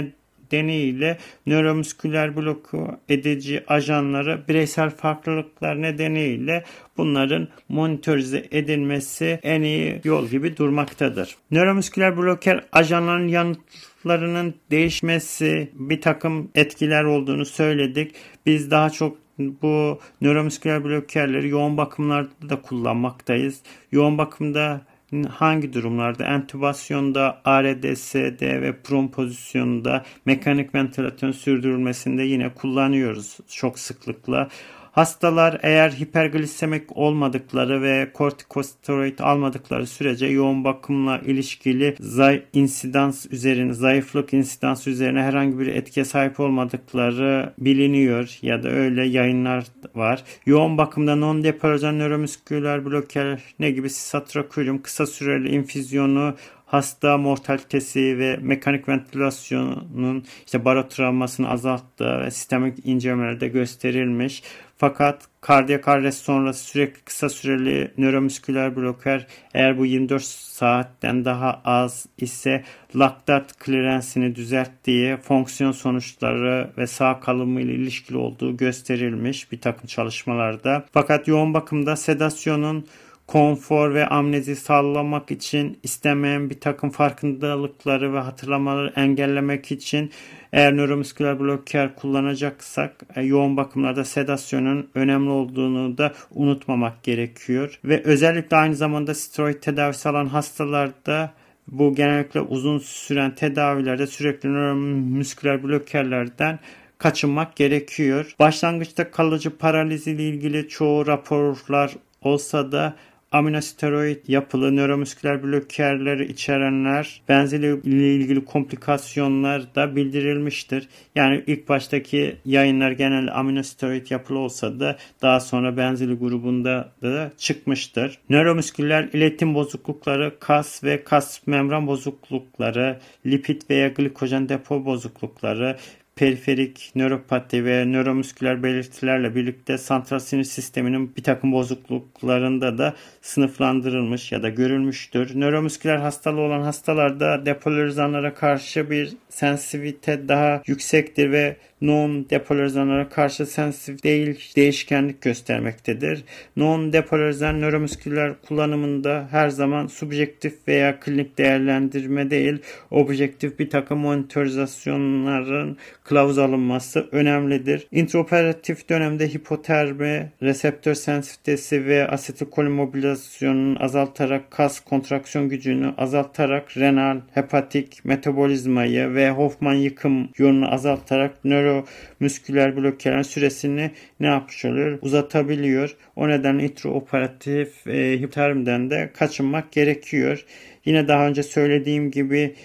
nedeniyle 0.52 1.18
nöromüsküler 1.48 2.38
bloku 2.38 3.00
edici 3.10 3.64
ajanları 3.68 4.44
bireysel 4.48 4.90
farklılıklar 4.90 5.82
nedeniyle 5.82 6.64
bunların 6.98 7.48
monitörize 7.70 8.46
edilmesi 8.52 9.40
en 9.44 9.62
iyi 9.62 10.02
yol 10.04 10.28
gibi 10.28 10.58
durmaktadır. 10.58 11.36
Nöromüsküler 11.52 12.18
bloker 12.18 12.64
ajanların 12.72 13.28
yanıt 13.28 13.60
bozukluklarının 14.02 14.54
değişmesi 14.72 15.72
bir 15.74 16.02
takım 16.02 16.50
etkiler 16.56 17.04
olduğunu 17.04 17.46
söyledik. 17.46 18.16
Biz 18.46 18.72
daha 18.72 18.90
çok 18.90 19.18
bu 19.38 20.00
nöromusküler 20.22 20.84
blokerleri 20.84 21.50
yoğun 21.50 21.78
bakımlarda 21.78 22.50
da 22.50 22.62
kullanmaktayız. 22.62 23.62
Yoğun 23.92 24.18
bakımda 24.18 24.82
hangi 25.30 25.74
durumlarda 25.74 26.26
entübasyonda, 26.26 27.42
ARDS'de 27.46 28.62
ve 28.62 28.82
prom 28.82 29.12
pozisyonunda 29.12 30.06
mekanik 30.26 30.76
ventilasyon 30.76 31.32
sürdürülmesinde 31.32 32.24
yine 32.24 32.54
kullanıyoruz 32.54 33.38
çok 33.50 33.80
sıklıkla. 33.80 34.50
Hastalar 34.92 35.60
eğer 35.64 35.92
hiperglisemik 35.92 36.98
olmadıkları 36.98 37.82
ve 37.82 38.12
kortikosteroid 38.14 39.20
almadıkları 39.20 39.88
sürece 39.88 40.26
yoğun 40.26 40.64
bakımla 40.64 41.18
ilişkili 41.20 41.96
zay 42.00 42.44
insidans 42.54 43.26
üzerine, 43.32 43.74
zayıflık 43.74 44.34
insidans 44.34 44.88
üzerine 44.88 45.22
herhangi 45.22 45.60
bir 45.60 45.68
etkiye 45.68 46.06
sahip 46.06 46.40
olmadıkları 46.40 47.54
biliniyor 47.58 48.38
ya 48.42 48.64
da 48.64 48.70
öyle 48.70 49.06
yayınlar 49.08 49.66
var. 49.96 50.24
Yoğun 50.46 50.78
bakımda 50.78 51.12
non-deporizan 51.12 52.00
nöromüsküler 52.00 52.86
bloker 52.86 53.42
ne 53.60 53.72
gibi 53.72 53.90
sisatrakuryum 53.90 54.82
kısa 54.82 55.06
süreli 55.06 55.50
infüzyonu 55.50 56.36
hasta 56.72 57.18
mortalitesi 57.18 58.18
ve 58.18 58.38
mekanik 58.42 58.90
ventilasyonun 58.90 60.26
işte 60.46 60.66
barotravmasını 60.66 61.50
azalttığı 61.50 62.20
ve 62.20 62.32
sistemik 62.32 62.86
incelemelerde 62.86 63.48
gösterilmiş. 63.48 64.44
Fakat 64.78 65.28
kardiyak 65.42 65.88
arrest 65.88 66.24
sonrası 66.24 66.64
sürekli 66.64 67.02
kısa 67.02 67.30
süreli 67.30 67.92
nöromüsküler 67.98 68.76
bloker 68.76 69.28
eğer 69.54 69.78
bu 69.78 69.86
24 69.86 70.24
saatten 70.24 71.26
daha 71.26 71.62
az 71.66 72.06
ise 72.18 72.64
laktat 72.96 73.60
klirensini 73.60 74.36
düzelttiği 74.36 75.18
fonksiyon 75.18 75.72
sonuçları 75.72 76.72
ve 76.78 76.88
sağ 76.88 77.20
kalımı 77.20 77.62
ile 77.62 77.74
ilişkili 77.74 78.18
olduğu 78.18 78.58
gösterilmiş 78.58 79.52
bir 79.52 79.62
takım 79.62 79.88
çalışmalarda. 79.88 80.86
Fakat 80.94 81.28
yoğun 81.28 81.54
bakımda 81.54 81.96
sedasyonun 81.96 82.86
konfor 83.32 83.94
ve 83.94 84.08
amnezi 84.08 84.56
sağlamak 84.56 85.32
için 85.32 85.80
istemeyen 85.84 86.50
bir 86.50 86.60
takım 86.60 86.90
farkındalıkları 86.90 88.14
ve 88.14 88.20
hatırlamaları 88.20 88.94
engellemek 88.96 89.72
için 89.72 90.12
eğer 90.54 90.78
nöromusküler 90.78 91.40
bloker 91.40 91.96
kullanacaksak 91.96 92.96
e, 93.16 93.22
yoğun 93.22 93.58
bakımlarda 93.58 94.04
sedasyonun 94.04 94.90
önemli 94.96 95.30
olduğunu 95.30 95.98
da 95.98 96.14
unutmamak 96.32 97.04
gerekiyor. 97.04 97.80
Ve 97.86 98.04
özellikle 98.04 98.58
aynı 98.58 98.76
zamanda 98.76 99.14
steroid 99.14 99.62
tedavisi 99.62 100.10
alan 100.10 100.26
hastalarda 100.26 101.34
bu 101.68 101.96
genellikle 101.96 102.42
uzun 102.42 102.80
süren 102.80 103.36
tedavilerde 103.36 104.08
sürekli 104.08 104.50
nöromusküler 104.50 105.64
blokerlerden 105.64 106.60
kaçınmak 106.98 107.56
gerekiyor. 107.56 108.36
Başlangıçta 108.40 109.12
kalıcı 109.12 109.58
paraliz 109.58 110.08
ile 110.08 110.24
ilgili 110.24 110.70
çoğu 110.70 111.08
raporlar 111.08 111.92
olsa 112.22 112.72
da 112.72 112.96
aminosteroid 113.32 114.18
yapılı 114.28 114.76
nöromüsküler 114.76 115.44
blokerleri 115.44 116.32
içerenler 116.32 117.22
benzeri 117.30 117.66
ile 117.66 118.16
ilgili 118.16 118.46
komplikasyonlar 118.46 119.76
da 119.76 119.96
bildirilmiştir. 119.96 120.88
Yani 121.16 121.44
ilk 121.48 121.70
baştaki 121.70 122.38
yayınlar 122.46 122.92
genel 122.92 123.40
aminosteroid 123.40 124.12
yapılı 124.12 124.40
olsa 124.40 124.80
da 124.80 124.98
daha 125.22 125.40
sonra 125.40 125.78
benzeri 125.78 126.14
grubunda 126.14 126.92
da 127.02 127.32
çıkmıştır. 127.38 128.18
Nöromüsküler 128.30 129.10
iletim 129.14 129.56
bozuklukları, 129.56 130.40
kas 130.40 130.84
ve 130.84 131.04
kas 131.04 131.48
membran 131.48 131.88
bozuklukları, 131.88 133.00
lipid 133.26 133.62
veya 133.70 133.88
glikojen 133.88 134.50
depo 134.50 134.86
bozuklukları, 134.86 135.78
periferik 136.22 136.92
nöropati 136.96 137.66
ve 137.66 137.92
nöromüsküler 137.92 138.64
belirtilerle 138.64 139.36
birlikte 139.36 139.78
santral 139.78 140.20
sinir 140.20 140.44
sisteminin 140.44 141.16
bir 141.16 141.24
takım 141.24 141.52
bozukluklarında 141.52 142.78
da 142.78 142.96
sınıflandırılmış 143.22 144.32
ya 144.32 144.44
da 144.44 144.50
görülmüştür. 144.50 145.40
Nöromüsküler 145.40 145.98
hastalığı 145.98 146.42
olan 146.42 146.62
hastalarda 146.62 147.46
depolarizanlara 147.46 148.34
karşı 148.34 148.90
bir 148.90 149.14
sensitivite 149.30 150.28
daha 150.28 150.62
yüksektir 150.68 151.32
ve 151.32 151.56
non-depolarizanlara 151.82 153.10
karşı 153.10 153.46
sensitif 153.46 154.04
değil 154.04 154.52
değişkenlik 154.56 155.22
göstermektedir. 155.22 156.24
Non-depolarizan 156.58 157.62
nöromüsküler 157.62 158.34
kullanımında 158.48 159.28
her 159.32 159.50
zaman 159.50 159.88
subjektif 159.88 160.68
veya 160.68 161.00
klinik 161.00 161.38
değerlendirme 161.38 162.32
değil, 162.32 162.58
objektif 162.92 163.60
bir 163.60 163.70
takım 163.70 164.00
monitorizasyonların 164.00 165.78
kılavuz 166.12 166.38
alınması 166.38 167.08
önemlidir. 167.12 167.88
Intraoperatif 167.92 168.90
dönemde 168.90 169.28
hipotermi, 169.28 170.32
reseptör 170.42 170.94
sensitivitesi 170.94 171.86
ve 171.86 172.08
asetilkolin 172.08 172.72
mobilizasyonunu 172.72 173.84
azaltarak 173.84 174.52
kas 174.52 174.80
kontraksiyon 174.80 175.50
gücünü 175.50 175.94
azaltarak 175.98 176.78
renal, 176.78 177.18
hepatik 177.34 178.06
metabolizmayı 178.06 179.14
ve 179.14 179.30
Hoffman 179.30 179.74
yıkım 179.74 180.30
yolunu 180.38 180.74
azaltarak 180.74 181.46
nöromüsküler 181.46 182.78
blokörlerin 182.78 183.22
süresini 183.22 183.92
ne 184.20 184.28
yapmış 184.28 184.66
oluyor? 184.66 185.00
Uzatabiliyor. 185.02 185.96
O 186.16 186.28
nedenle 186.28 186.64
intraoperatif 186.64 187.88
e, 187.88 188.20
hipotermiden 188.20 188.90
de 188.90 189.12
kaçınmak 189.18 189.72
gerekiyor. 189.72 190.46
Yine 190.86 191.08
daha 191.08 191.28
önce 191.28 191.44
söylediğim 191.44 192.12
gibi 192.12 192.56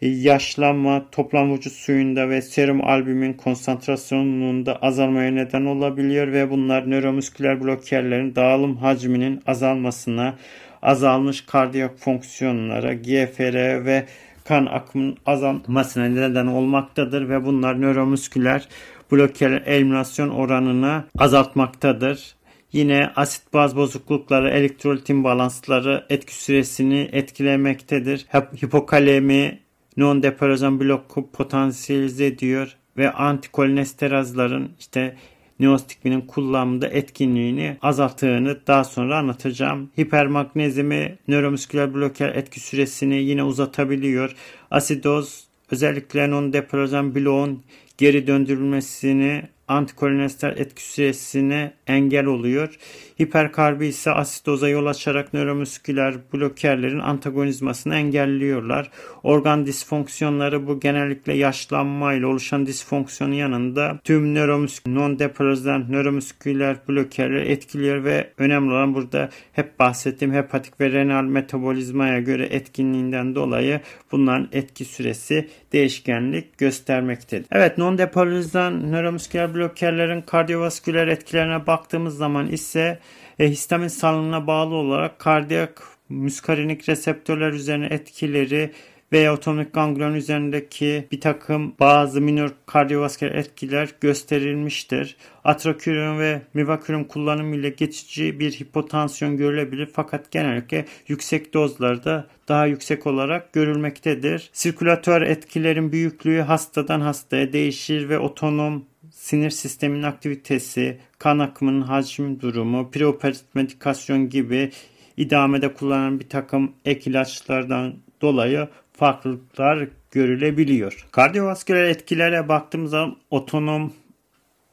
yaşlanma, 0.00 1.04
toplam 1.12 1.52
vücut 1.52 1.72
suyunda 1.72 2.28
ve 2.28 2.42
serum 2.42 2.84
albümin 2.84 3.32
konsantrasyonunda 3.32 4.76
azalmaya 4.76 5.30
neden 5.30 5.64
olabiliyor 5.64 6.32
ve 6.32 6.50
bunlar 6.50 6.90
nöromüsküler 6.90 7.64
blokerlerin 7.64 8.34
dağılım 8.34 8.76
hacminin 8.76 9.42
azalmasına, 9.46 10.34
azalmış 10.82 11.40
kardiyak 11.40 11.98
fonksiyonlara, 11.98 12.92
GFR 12.92 13.84
ve 13.84 14.06
kan 14.44 14.66
akımının 14.66 15.16
azalmasına 15.26 16.04
neden 16.04 16.46
olmaktadır 16.46 17.28
ve 17.28 17.44
bunlar 17.44 17.80
nöromüsküler 17.80 18.68
bloker 19.12 19.50
eliminasyon 19.50 20.28
oranını 20.28 21.04
azaltmaktadır. 21.18 22.36
Yine 22.72 23.10
asit 23.16 23.54
baz 23.54 23.76
bozuklukları, 23.76 24.50
elektrolit 24.50 25.08
imbalansları 25.08 26.06
etki 26.10 26.34
süresini 26.34 27.08
etkilemektedir. 27.12 28.26
Hipokalemi, 28.64 29.58
non-deporizan 29.96 30.80
bloku 30.80 31.30
potansiyelize 31.32 32.26
ediyor 32.26 32.76
ve 32.96 33.12
antikolesterazların 33.12 34.70
işte 34.78 35.16
neostigminin 35.60 36.20
kullanımında 36.20 36.88
etkinliğini 36.88 37.76
azalttığını 37.82 38.66
daha 38.66 38.84
sonra 38.84 39.18
anlatacağım. 39.18 39.90
Hipermagnezyumi 40.00 41.18
nöromüsküler 41.28 41.94
bloker 41.94 42.28
etki 42.28 42.60
süresini 42.60 43.22
yine 43.22 43.42
uzatabiliyor. 43.42 44.36
Asidoz 44.70 45.44
özellikle 45.70 46.20
non-deporizan 46.30 47.14
bloğun 47.14 47.62
geri 47.98 48.26
döndürülmesini 48.26 49.42
antikolester 49.68 50.54
etki 50.56 50.82
süresine 50.82 51.72
engel 51.86 52.26
oluyor. 52.26 52.76
Hiperkarbi 53.22 53.86
ise 53.86 54.10
asidoza 54.10 54.68
yol 54.68 54.86
açarak 54.86 55.34
nöromüsküler 55.34 56.14
blokerlerin 56.32 56.98
antagonizmasını 56.98 57.94
engelliyorlar. 57.94 58.90
Organ 59.22 59.66
disfonksiyonları 59.66 60.66
bu 60.66 60.80
genellikle 60.80 61.32
yaşlanma 61.34 62.12
ile 62.12 62.26
oluşan 62.26 62.66
disfonksiyonun 62.66 63.34
yanında 63.34 63.98
tüm 64.04 64.34
nöromüsküler, 64.34 64.96
non-depolarizan 64.96 65.92
nöromüsküler 65.92 66.76
blokerleri 66.88 67.48
etkiliyor 67.48 68.04
ve 68.04 68.30
önemli 68.38 68.72
olan 68.72 68.94
burada 68.94 69.30
hep 69.52 69.78
bahsettiğim 69.78 70.34
hepatik 70.34 70.80
ve 70.80 70.90
renal 70.90 71.24
metabolizmaya 71.24 72.20
göre 72.20 72.46
etkinliğinden 72.46 73.34
dolayı 73.34 73.80
bunların 74.12 74.48
etki 74.52 74.84
süresi 74.84 75.48
değişkenlik 75.72 76.58
göstermektedir. 76.58 77.46
Evet 77.52 77.78
non-depolarizan 77.78 78.92
nöromüsküler 78.92 79.54
blokerlerin 79.56 80.22
kardiyovasküler 80.22 81.08
etkilerine 81.08 81.66
baktığımız 81.66 82.16
zaman 82.16 82.46
ise 82.46 82.98
e, 83.38 83.50
histamin 83.50 83.88
salınımına 83.88 84.46
bağlı 84.46 84.74
olarak 84.74 85.18
kardiyak 85.18 85.82
müskarinik 86.08 86.88
reseptörler 86.88 87.52
üzerine 87.52 87.86
etkileri 87.86 88.70
veya 89.12 89.34
otonomik 89.34 89.72
ganglion 89.72 90.14
üzerindeki 90.14 91.08
bir 91.12 91.20
takım 91.20 91.74
bazı 91.80 92.20
minor 92.20 92.50
kardiyovasküler 92.66 93.34
etkiler 93.34 93.88
gösterilmiştir. 94.00 95.16
Atrakürüm 95.44 96.18
ve 96.18 96.42
mivakürüm 96.54 97.04
kullanımı 97.04 97.56
ile 97.56 97.68
geçici 97.68 98.40
bir 98.40 98.52
hipotansiyon 98.52 99.36
görülebilir 99.36 99.90
fakat 99.92 100.30
genellikle 100.30 100.84
yüksek 101.08 101.54
dozlarda 101.54 102.26
daha 102.48 102.66
yüksek 102.66 103.06
olarak 103.06 103.52
görülmektedir. 103.52 104.50
Sirkülatör 104.52 105.22
etkilerin 105.22 105.92
büyüklüğü 105.92 106.40
hastadan 106.40 107.00
hastaya 107.00 107.52
değişir 107.52 108.08
ve 108.08 108.18
otonom 108.18 108.84
sinir 109.16 109.50
sisteminin 109.50 110.02
aktivitesi, 110.02 110.98
kan 111.18 111.38
akımının 111.38 111.80
hacim 111.80 112.40
durumu, 112.40 112.90
preoperatif 112.90 113.54
medikasyon 113.54 114.28
gibi 114.28 114.70
idamede 115.16 115.74
kullanılan 115.74 116.20
bir 116.20 116.28
takım 116.28 116.72
ek 116.84 117.10
ilaçlardan 117.10 117.94
dolayı 118.20 118.68
farklılıklar 118.92 119.88
görülebiliyor. 120.10 121.06
Kardiyovasküler 121.12 121.84
etkilere 121.84 122.48
baktığımız 122.48 122.90
zaman 122.90 123.16
otonom 123.30 123.92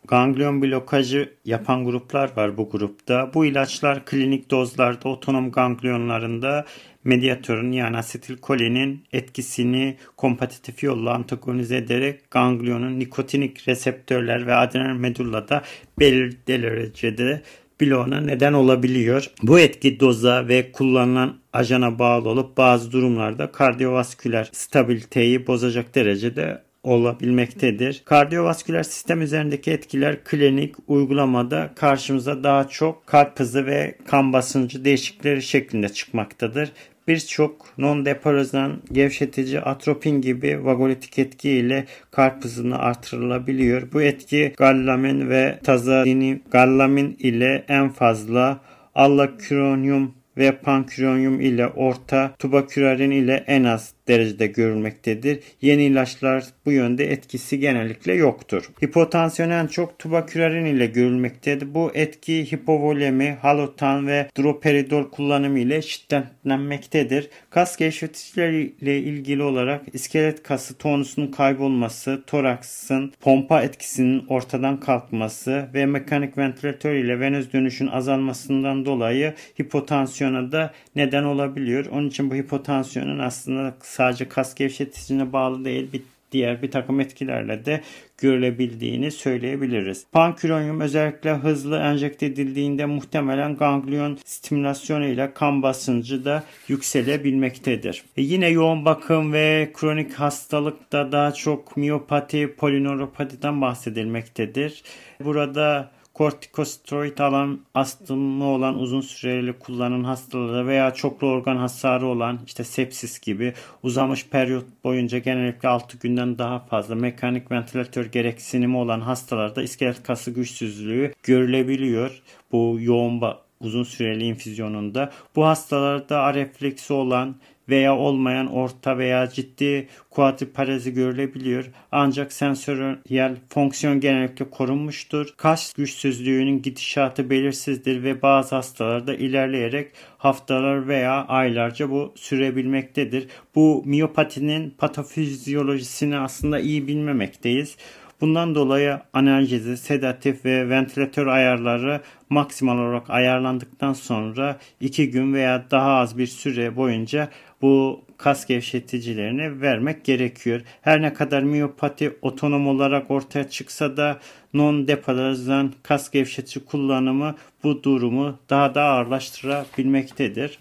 ganglion 0.08 0.62
blokajı 0.62 1.34
yapan 1.46 1.86
gruplar 1.86 2.32
var 2.36 2.58
bu 2.58 2.70
grupta. 2.70 3.34
Bu 3.34 3.46
ilaçlar 3.46 4.06
klinik 4.06 4.52
dozlarda 4.52 5.10
otonom 5.10 5.52
ganglionlarında 5.52 6.66
medyatörün 7.04 7.72
yani 7.72 7.98
asetilkolinin 7.98 9.04
etkisini 9.14 9.98
kompetitif 10.18 10.84
yolla 10.84 11.14
antagonize 11.14 11.78
ederek 11.78 12.32
ganglionun 12.32 13.00
nikotinik 13.00 13.68
reseptörler 13.68 14.48
ve 14.48 14.56
adrenal 14.56 14.96
medullada 14.96 15.62
belirli 16.00 16.38
derecede 16.48 17.42
bloğuna 17.82 18.22
neden 18.22 18.54
olabiliyor. 18.54 19.32
Bu 19.44 19.60
etki 19.60 20.00
doza 20.00 20.48
ve 20.48 20.72
kullanılan 20.72 21.38
ajana 21.54 22.00
bağlı 22.00 22.30
olup 22.30 22.58
bazı 22.58 22.92
durumlarda 22.92 23.52
kardiyovasküler 23.52 24.50
stabiliteyi 24.52 25.48
bozacak 25.48 25.96
derecede 25.96 26.62
olabilmektedir. 26.84 28.02
Kardiyovasküler 28.06 28.84
sistem 28.84 29.22
üzerindeki 29.22 29.72
etkiler 29.72 30.24
klinik 30.24 30.76
uygulamada 30.88 31.72
karşımıza 31.76 32.44
daha 32.44 32.68
çok 32.68 33.08
kalp 33.08 33.40
hızı 33.40 33.66
ve 33.66 33.98
kan 34.08 34.34
basıncı 34.34 34.86
değişiklikleri 34.86 35.42
şeklinde 35.42 35.90
çıkmaktadır. 35.90 36.72
Birçok 37.08 37.74
non-deporizan 37.78 38.82
gevşetici 38.92 39.60
atropin 39.62 40.22
gibi 40.22 40.66
vagolitik 40.66 41.20
etki 41.20 41.50
ile 41.50 41.86
kalp 42.12 42.44
hızını 42.44 42.80
artırılabiliyor. 42.80 43.92
Bu 43.94 44.02
etki 44.02 44.54
gallamin 44.58 45.30
ve 45.30 45.60
tazadini 45.64 46.42
gallamin 46.52 47.16
ile 47.20 47.66
en 47.68 47.90
fazla 47.90 48.60
allaküronyum 48.96 50.16
ve 50.38 50.52
panküronyum 50.52 51.42
ile 51.42 51.68
orta, 51.68 52.36
tubakürarin 52.40 53.12
ile 53.12 53.44
en 53.48 53.64
az 53.64 53.94
derecede 54.08 54.48
görülmektedir. 54.48 55.40
Yeni 55.62 55.84
ilaçlar 55.84 56.44
bu 56.66 56.72
yönde 56.72 57.12
etkisi 57.12 57.60
genellikle 57.60 58.14
yoktur. 58.14 58.70
Hipotansiyon 58.84 59.50
en 59.50 59.68
çok 59.68 60.00
tubakürarin 60.00 60.66
ile 60.66 60.86
görülmektedir. 60.86 61.74
Bu 61.74 61.92
etki 61.94 62.52
hipovolemi, 62.52 63.38
halotan 63.42 64.08
ve 64.08 64.30
droperidol 64.38 65.04
kullanımı 65.04 65.60
ile 65.60 65.82
şiddetlenmektedir. 65.82 67.30
Kas 67.50 67.78
gevşeticileri 67.78 68.74
ile 68.82 69.00
ilgili 69.00 69.44
olarak 69.44 69.82
iskelet 69.94 70.44
kası 70.44 70.78
tonusunun 70.78 71.28
kaybolması, 71.28 72.24
toraksın 72.28 73.14
pompa 73.22 73.62
etkisinin 73.62 74.26
ortadan 74.28 74.80
kalkması 74.80 75.68
ve 75.74 75.86
mekanik 75.86 76.38
ventilatör 76.38 76.94
ile 76.94 77.20
venöz 77.20 77.54
dönüşün 77.54 77.88
azalmasından 77.88 78.86
dolayı 78.86 79.34
hipotansiyona 79.62 80.52
da 80.52 80.74
neden 80.96 81.24
olabiliyor. 81.24 81.86
Onun 81.86 82.10
için 82.10 82.32
bu 82.32 82.36
hipotansiyonun 82.36 83.20
aslında 83.20 83.74
sadece 83.94 84.30
kas 84.30 84.56
gevşeticine 84.56 85.34
bağlı 85.34 85.66
değil 85.66 85.94
bir 85.94 86.02
diğer 86.34 86.62
bir 86.62 86.72
takım 86.72 87.00
etkilerle 87.00 87.66
de 87.66 87.82
görülebildiğini 88.18 89.12
söyleyebiliriz. 89.12 90.06
Panküronyum 90.12 90.82
özellikle 90.82 91.34
hızlı 91.34 91.78
enjekte 91.78 92.26
edildiğinde 92.26 92.86
muhtemelen 92.86 93.56
ganglion 93.56 94.18
stimülasyonu 94.26 95.06
ile 95.06 95.34
kan 95.34 95.64
basıncı 95.64 96.26
da 96.26 96.44
yükselebilmektedir. 96.68 98.04
E 98.18 98.22
yine 98.22 98.50
yoğun 98.50 98.86
bakım 98.86 99.34
ve 99.34 99.72
kronik 99.74 100.14
hastalıkta 100.14 101.12
daha 101.12 101.34
çok 101.34 101.78
miyopati, 101.78 102.56
polineuropatiden 102.56 103.62
bahsedilmektedir. 103.62 104.84
Burada 105.24 105.92
kortikosteroid 106.14 107.18
alan 107.18 107.60
astımı 107.74 108.46
olan 108.46 108.80
uzun 108.80 109.02
süreli 109.02 109.54
kullanan 109.54 110.04
hastalarda 110.04 110.68
veya 110.68 110.94
çoklu 110.94 111.28
organ 111.28 111.58
hasarı 111.58 112.08
olan 112.08 112.40
işte 112.46 112.64
sepsis 112.64 113.20
gibi 113.20 113.54
uzamış 113.84 114.28
periyot 114.28 114.66
boyunca 114.84 115.18
genellikle 115.18 115.70
6 115.70 115.98
günden 115.98 116.38
daha 116.38 116.60
fazla 116.60 116.96
mekanik 116.96 117.52
ventilatör 117.52 118.06
gereksinimi 118.06 118.78
olan 118.78 119.02
hastalarda 119.02 119.64
iskelet 119.64 120.04
kası 120.04 120.32
güçsüzlüğü 120.32 121.14
görülebiliyor. 121.24 122.22
Bu 122.52 122.78
yoğun 122.80 123.22
uzun 123.60 123.84
süreli 123.84 124.24
infüzyonunda. 124.24 125.12
Bu 125.36 125.46
hastalarda 125.46 126.34
refleksi 126.34 126.94
olan 126.94 127.36
veya 127.70 127.98
olmayan 127.98 128.48
orta 128.48 128.98
veya 128.98 129.30
ciddi 129.30 129.88
kuadriparezi 130.10 130.94
görülebiliyor. 130.94 131.66
Ancak 131.92 132.34
sensöriyel 132.34 133.36
fonksiyon 133.50 134.00
genellikle 134.00 134.50
korunmuştur. 134.50 135.34
Kas 135.38 135.74
güçsüzlüğünün 135.74 136.62
gidişatı 136.62 137.30
belirsizdir 137.30 138.04
ve 138.04 138.22
bazı 138.22 138.56
hastalarda 138.56 139.16
ilerleyerek 139.16 139.92
haftalar 140.18 140.88
veya 140.88 141.26
aylarca 141.28 141.90
bu 141.90 142.14
sürebilmektedir. 142.16 143.28
Bu 143.56 143.84
miyopatinin 143.86 144.70
patofizyolojisini 144.70 146.18
aslında 146.18 146.60
iyi 146.60 146.88
bilmemekteyiz. 146.88 147.78
Bundan 148.24 148.56
dolayı 148.56 149.00
analjezi, 149.14 149.78
sedatif 149.78 150.46
ve 150.46 150.70
ventilatör 150.70 151.28
ayarları 151.28 152.02
maksimal 152.30 152.78
olarak 152.78 153.10
ayarlandıktan 153.10 153.94
sonra 153.94 154.58
2 154.80 155.12
gün 155.12 155.34
veya 155.34 155.66
daha 155.72 155.92
az 155.98 156.18
bir 156.18 156.28
süre 156.28 156.76
boyunca 156.76 157.30
bu 157.62 158.02
kas 158.18 158.46
gevşeticilerini 158.46 159.62
vermek 159.62 160.06
gerekiyor. 160.06 160.62
Her 160.82 161.02
ne 161.02 161.14
kadar 161.14 161.44
miyopati 161.44 162.18
otonom 162.22 162.68
olarak 162.68 163.12
ortaya 163.12 163.50
çıksa 163.50 163.98
da 163.98 164.20
non 164.54 164.88
depolarizan 164.88 165.74
kas 165.84 166.12
gevşetici 166.12 166.66
kullanımı 166.66 167.36
bu 167.64 167.84
durumu 167.84 168.40
daha 168.50 168.76
da 168.76 168.84
ağırlaştırabilmektedir. 168.84 170.60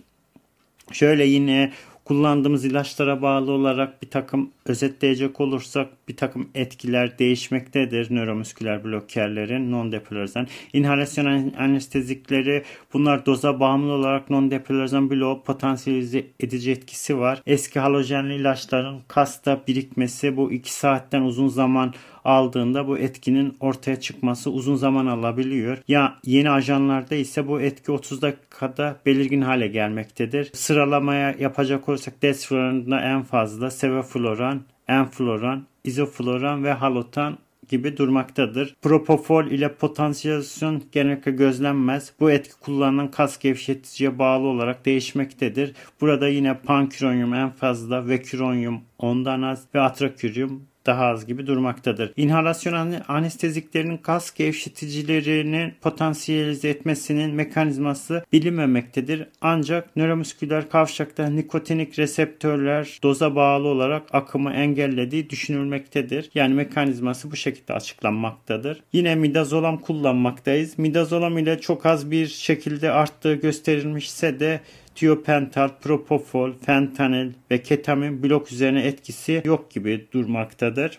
Şöyle 0.93 1.25
yine 1.25 1.73
kullandığımız 2.05 2.65
ilaçlara 2.65 3.23
bağlı 3.23 3.53
olarak 3.53 4.03
bir 4.03 4.11
takım 4.11 4.51
özetleyecek 4.67 5.41
olursak 5.41 5.89
bir 6.09 6.17
takım 6.17 6.49
etkiler 6.55 7.19
değişmektedir 7.19 8.15
nöromüsküler 8.15 8.85
blokerlerin 8.85 9.73
non-depolarizan. 9.73 10.47
İnhalasyon 10.73 11.53
anestezikleri 11.59 12.63
bunlar 12.93 13.27
doza 13.27 13.61
bağımlı 13.61 13.93
olarak 13.93 14.31
non-depolarizan 14.31 15.11
bloğu 15.11 15.43
potansiyelize 15.43 16.27
edici 16.41 16.71
etkisi 16.71 17.19
var. 17.19 17.43
Eski 17.47 17.81
halojenli 17.81 18.35
ilaçların 18.35 19.01
kasta 19.09 19.61
birikmesi 19.69 20.37
bu 20.37 20.53
2 20.53 20.73
saatten 20.73 21.23
uzun 21.23 21.49
zaman 21.49 21.95
aldığında 22.25 22.89
bu 22.89 22.99
etkinin 22.99 23.57
ortaya 23.61 24.01
çıkması 24.01 24.51
uzun 24.51 24.77
zaman 24.77 25.07
alabiliyor. 25.07 25.79
Ya 25.89 26.19
yeni 26.25 26.51
ajanlarda 26.51 27.15
ise 27.15 27.49
bu 27.49 27.61
etki 27.61 27.93
30 27.93 28.23
dakikada 28.23 28.97
belirgin 29.07 29.41
hale 29.41 29.67
gelmektedir. 29.67 30.51
Sıralamaya 30.53 31.35
yapacak 31.39 31.89
olursak 31.89 32.23
desfloranında 32.23 33.01
en 33.01 33.23
fazla 33.23 33.71
sevofloran, 33.71 34.63
enfloran, 34.89 35.67
izofloran 35.85 36.65
ve 36.65 36.73
halotan 36.73 37.39
gibi 37.69 37.97
durmaktadır. 37.97 38.77
Propofol 38.83 39.47
ile 39.47 39.75
potansiyasyon 39.75 40.83
genellikle 40.93 41.33
gözlenmez. 41.33 42.13
Bu 42.21 42.31
etki 42.31 42.61
kullanılan 42.61 43.11
kas 43.11 43.39
gevşeticiye 43.39 44.19
bağlı 44.19 44.47
olarak 44.47 44.85
değişmektedir. 44.85 45.75
Burada 46.01 46.29
yine 46.29 46.59
panküronyum 46.59 47.35
en 47.35 47.51
fazla, 47.51 48.09
veküronyum 48.09 48.81
ondan 48.99 49.43
az 49.43 49.65
ve 49.75 49.81
atrakürüm 49.81 50.63
daha 50.87 51.07
az 51.07 51.27
gibi 51.27 51.47
durmaktadır. 51.47 52.13
İnhalasyon 52.17 52.95
anesteziklerinin 53.09 53.97
kas 53.97 54.35
gevşeticilerini 54.35 55.75
potansiyelize 55.81 56.69
etmesinin 56.69 57.35
mekanizması 57.35 58.25
bilinmemektedir. 58.33 59.27
Ancak 59.41 59.97
nöromüsküler 59.97 60.71
kavşakta 60.71 61.27
nikotinik 61.27 61.99
reseptörler 61.99 62.99
doza 63.03 63.35
bağlı 63.37 63.69
olarak 63.69 64.03
akımı 64.13 64.53
engellediği 64.53 65.31
düşünülmektedir. 65.31 66.31
Yani 66.35 66.55
mekanizması 66.55 67.31
bu 67.31 67.37
şekilde 67.37 67.73
açıklanmaktadır. 67.73 68.83
Yine 68.93 69.15
midazolam 69.15 69.79
kullanmaktayız. 69.79 70.79
Midazolam 70.79 71.39
ile 71.39 71.61
çok 71.61 71.87
az 71.87 72.11
bir 72.11 72.27
şekilde 72.27 72.91
arttığı 72.91 73.35
gösterilmişse 73.35 74.41
de 74.41 74.61
tiopental, 74.95 75.71
propofol, 75.83 76.53
fentanil 76.67 77.33
ve 77.51 77.63
ketamin 77.63 78.23
blok 78.23 78.53
üzerine 78.53 78.87
etkisi 78.87 79.43
yok 79.45 79.71
gibi 79.71 80.09
durmaktadır. 80.13 80.99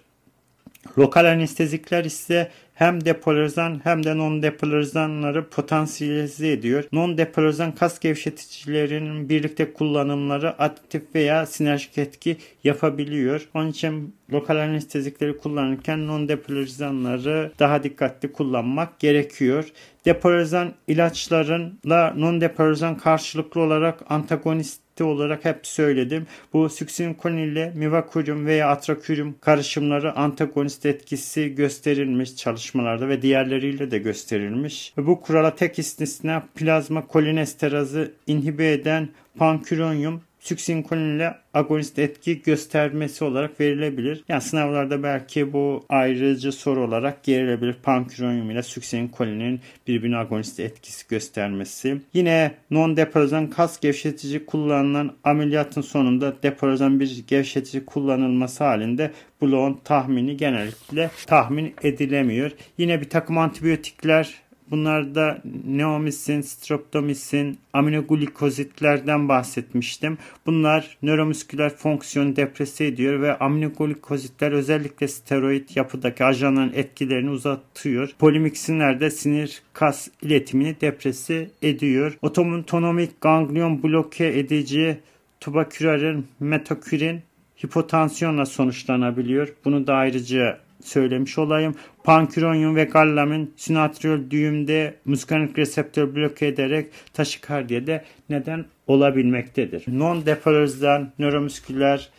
Lokal 0.98 1.26
anestezikler 1.26 2.06
ise 2.06 2.52
hem 2.74 3.06
depolarizan 3.06 3.82
hem 3.84 4.04
de 4.04 4.10
non-depolarizanları 4.17 5.50
potansiyelize 5.50 6.52
ediyor. 6.52 6.84
Non-depolarizan 6.91 7.76
kas 7.76 8.00
gevşeticilerinin 8.00 9.30
birlikte 9.30 9.74
kullanımları 9.74 10.62
adaptif 10.62 11.15
veya 11.15 11.46
sinerjik 11.46 11.98
etki 11.98 12.38
yapabiliyor. 12.63 13.50
Onun 13.54 13.69
için 13.69 14.15
lokal 14.34 14.58
anestezikleri 14.58 15.38
kullanırken 15.38 16.00
non-depolarizanları 16.08 17.52
daha 17.60 17.84
dikkatli 17.84 18.32
kullanmak 18.32 19.00
gerekiyor. 19.00 19.65
Depolarizan 20.06 20.74
ilaçlarınla 20.88 22.13
non-depolarizan 22.17 22.98
karşılıklı 22.98 23.62
olarak 23.62 24.00
antagonist 24.10 24.83
olarak 25.01 25.45
hep 25.45 25.67
söyledim. 25.67 26.27
Bu 26.53 26.69
süksinkolin 26.69 27.38
ile 27.38 27.71
mivakurium 27.75 28.45
veya 28.45 28.69
atrakurium 28.69 29.36
karışımları 29.41 30.15
antagonist 30.15 30.86
etkisi 30.86 31.56
gösterilmiş 31.56 32.36
çalışmalarda 32.36 33.10
ve 33.10 33.21
diğerleriyle 33.21 33.91
de 33.91 33.97
gösterilmiş. 33.97 34.93
Ve 34.97 35.08
bu 35.08 35.21
kurala 35.21 35.56
tek 35.56 35.79
istisna 35.79 36.43
plazma 36.56 37.08
kolinesterazı 37.08 38.12
inhibe 38.27 38.71
eden 38.71 39.10
panküronyum 39.38 40.21
süksinkolin 40.43 41.15
ile 41.15 41.36
agonist 41.53 41.99
etki 41.99 42.41
göstermesi 42.41 43.23
olarak 43.23 43.60
verilebilir. 43.60 44.23
Yani 44.27 44.41
sınavlarda 44.41 45.03
belki 45.03 45.53
bu 45.53 45.86
ayrıcı 45.89 46.51
soru 46.51 46.84
olarak 46.84 47.23
gerilebilir. 47.23 47.73
Panküronyum 47.84 48.51
ile 48.51 48.63
süksinkolinin 48.63 49.62
birbirine 49.88 50.17
agonist 50.17 50.60
etkisi 50.60 51.08
göstermesi. 51.08 52.01
Yine 52.13 52.51
non-deporizan 52.71 53.49
kas 53.49 53.79
gevşetici 53.79 54.45
kullanılan 54.45 55.12
ameliyatın 55.23 55.82
sonunda 55.82 56.43
deporizan 56.43 56.99
bir 56.99 57.23
gevşetici 57.27 57.86
kullanılması 57.86 58.63
halinde 58.63 59.12
bloğun 59.41 59.79
tahmini 59.84 60.38
genellikle 60.38 61.10
tahmin 61.27 61.73
edilemiyor. 61.84 62.51
Yine 62.77 63.01
bir 63.01 63.10
takım 63.10 63.38
antibiyotikler 63.38 64.43
Bunlarda 64.71 65.41
neomisin, 65.65 66.41
streptomisin, 66.41 67.58
aminoglikozitlerden 67.73 69.30
bahsetmiştim. 69.30 70.17
Bunlar 70.45 70.97
nöromüsküler 71.04 71.76
fonksiyonu 71.76 72.36
deprese 72.36 72.86
ediyor 72.86 73.21
ve 73.21 73.38
aminoglikozitler 73.38 74.52
özellikle 74.52 75.08
steroid 75.08 75.69
yapıdaki 75.76 76.26
ajanların 76.26 76.73
etkilerini 76.76 77.30
uzatıyor. 77.30 78.10
Polimiksinler 78.19 78.99
de 78.99 79.10
sinir 79.10 79.62
kas 79.73 80.08
iletimini 80.21 80.82
deprese 80.82 81.49
ediyor. 81.62 82.17
Otonomik 82.21 83.21
ganglion 83.21 83.84
bloke 83.84 84.39
edici 84.39 84.99
tubakürerin 85.39 86.28
metokürin 86.39 87.21
hipotansiyonla 87.63 88.45
sonuçlanabiliyor. 88.45 89.54
Bunu 89.65 89.88
da 89.88 89.95
ayrıca 89.95 90.60
söylemiş 90.84 91.38
olayım. 91.38 91.76
Panküronyum 92.04 92.76
ve 92.76 92.84
gallamin 92.84 93.54
sinatriol 93.56 94.19
düğümde 94.30 94.96
muskanik 95.06 95.58
reseptör 95.58 96.15
bloke 96.15 96.48
ederek 96.48 96.88
taşikardiyede 97.13 98.04
neden 98.30 98.65
olabilmektedir. 98.88 99.84
Non-depolarizan 99.88 101.08
nöromüsküler 101.19 102.10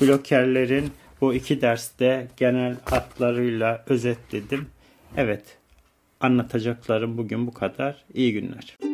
blokerlerin 0.00 0.90
bu 1.20 1.34
iki 1.34 1.60
derste 1.60 2.28
genel 2.36 2.76
hatlarıyla 2.84 3.84
özetledim. 3.88 4.66
Evet, 5.16 5.58
anlatacaklarım 6.20 7.18
bugün 7.18 7.46
bu 7.46 7.52
kadar. 7.52 8.04
İyi 8.14 8.32
günler. 8.32 8.91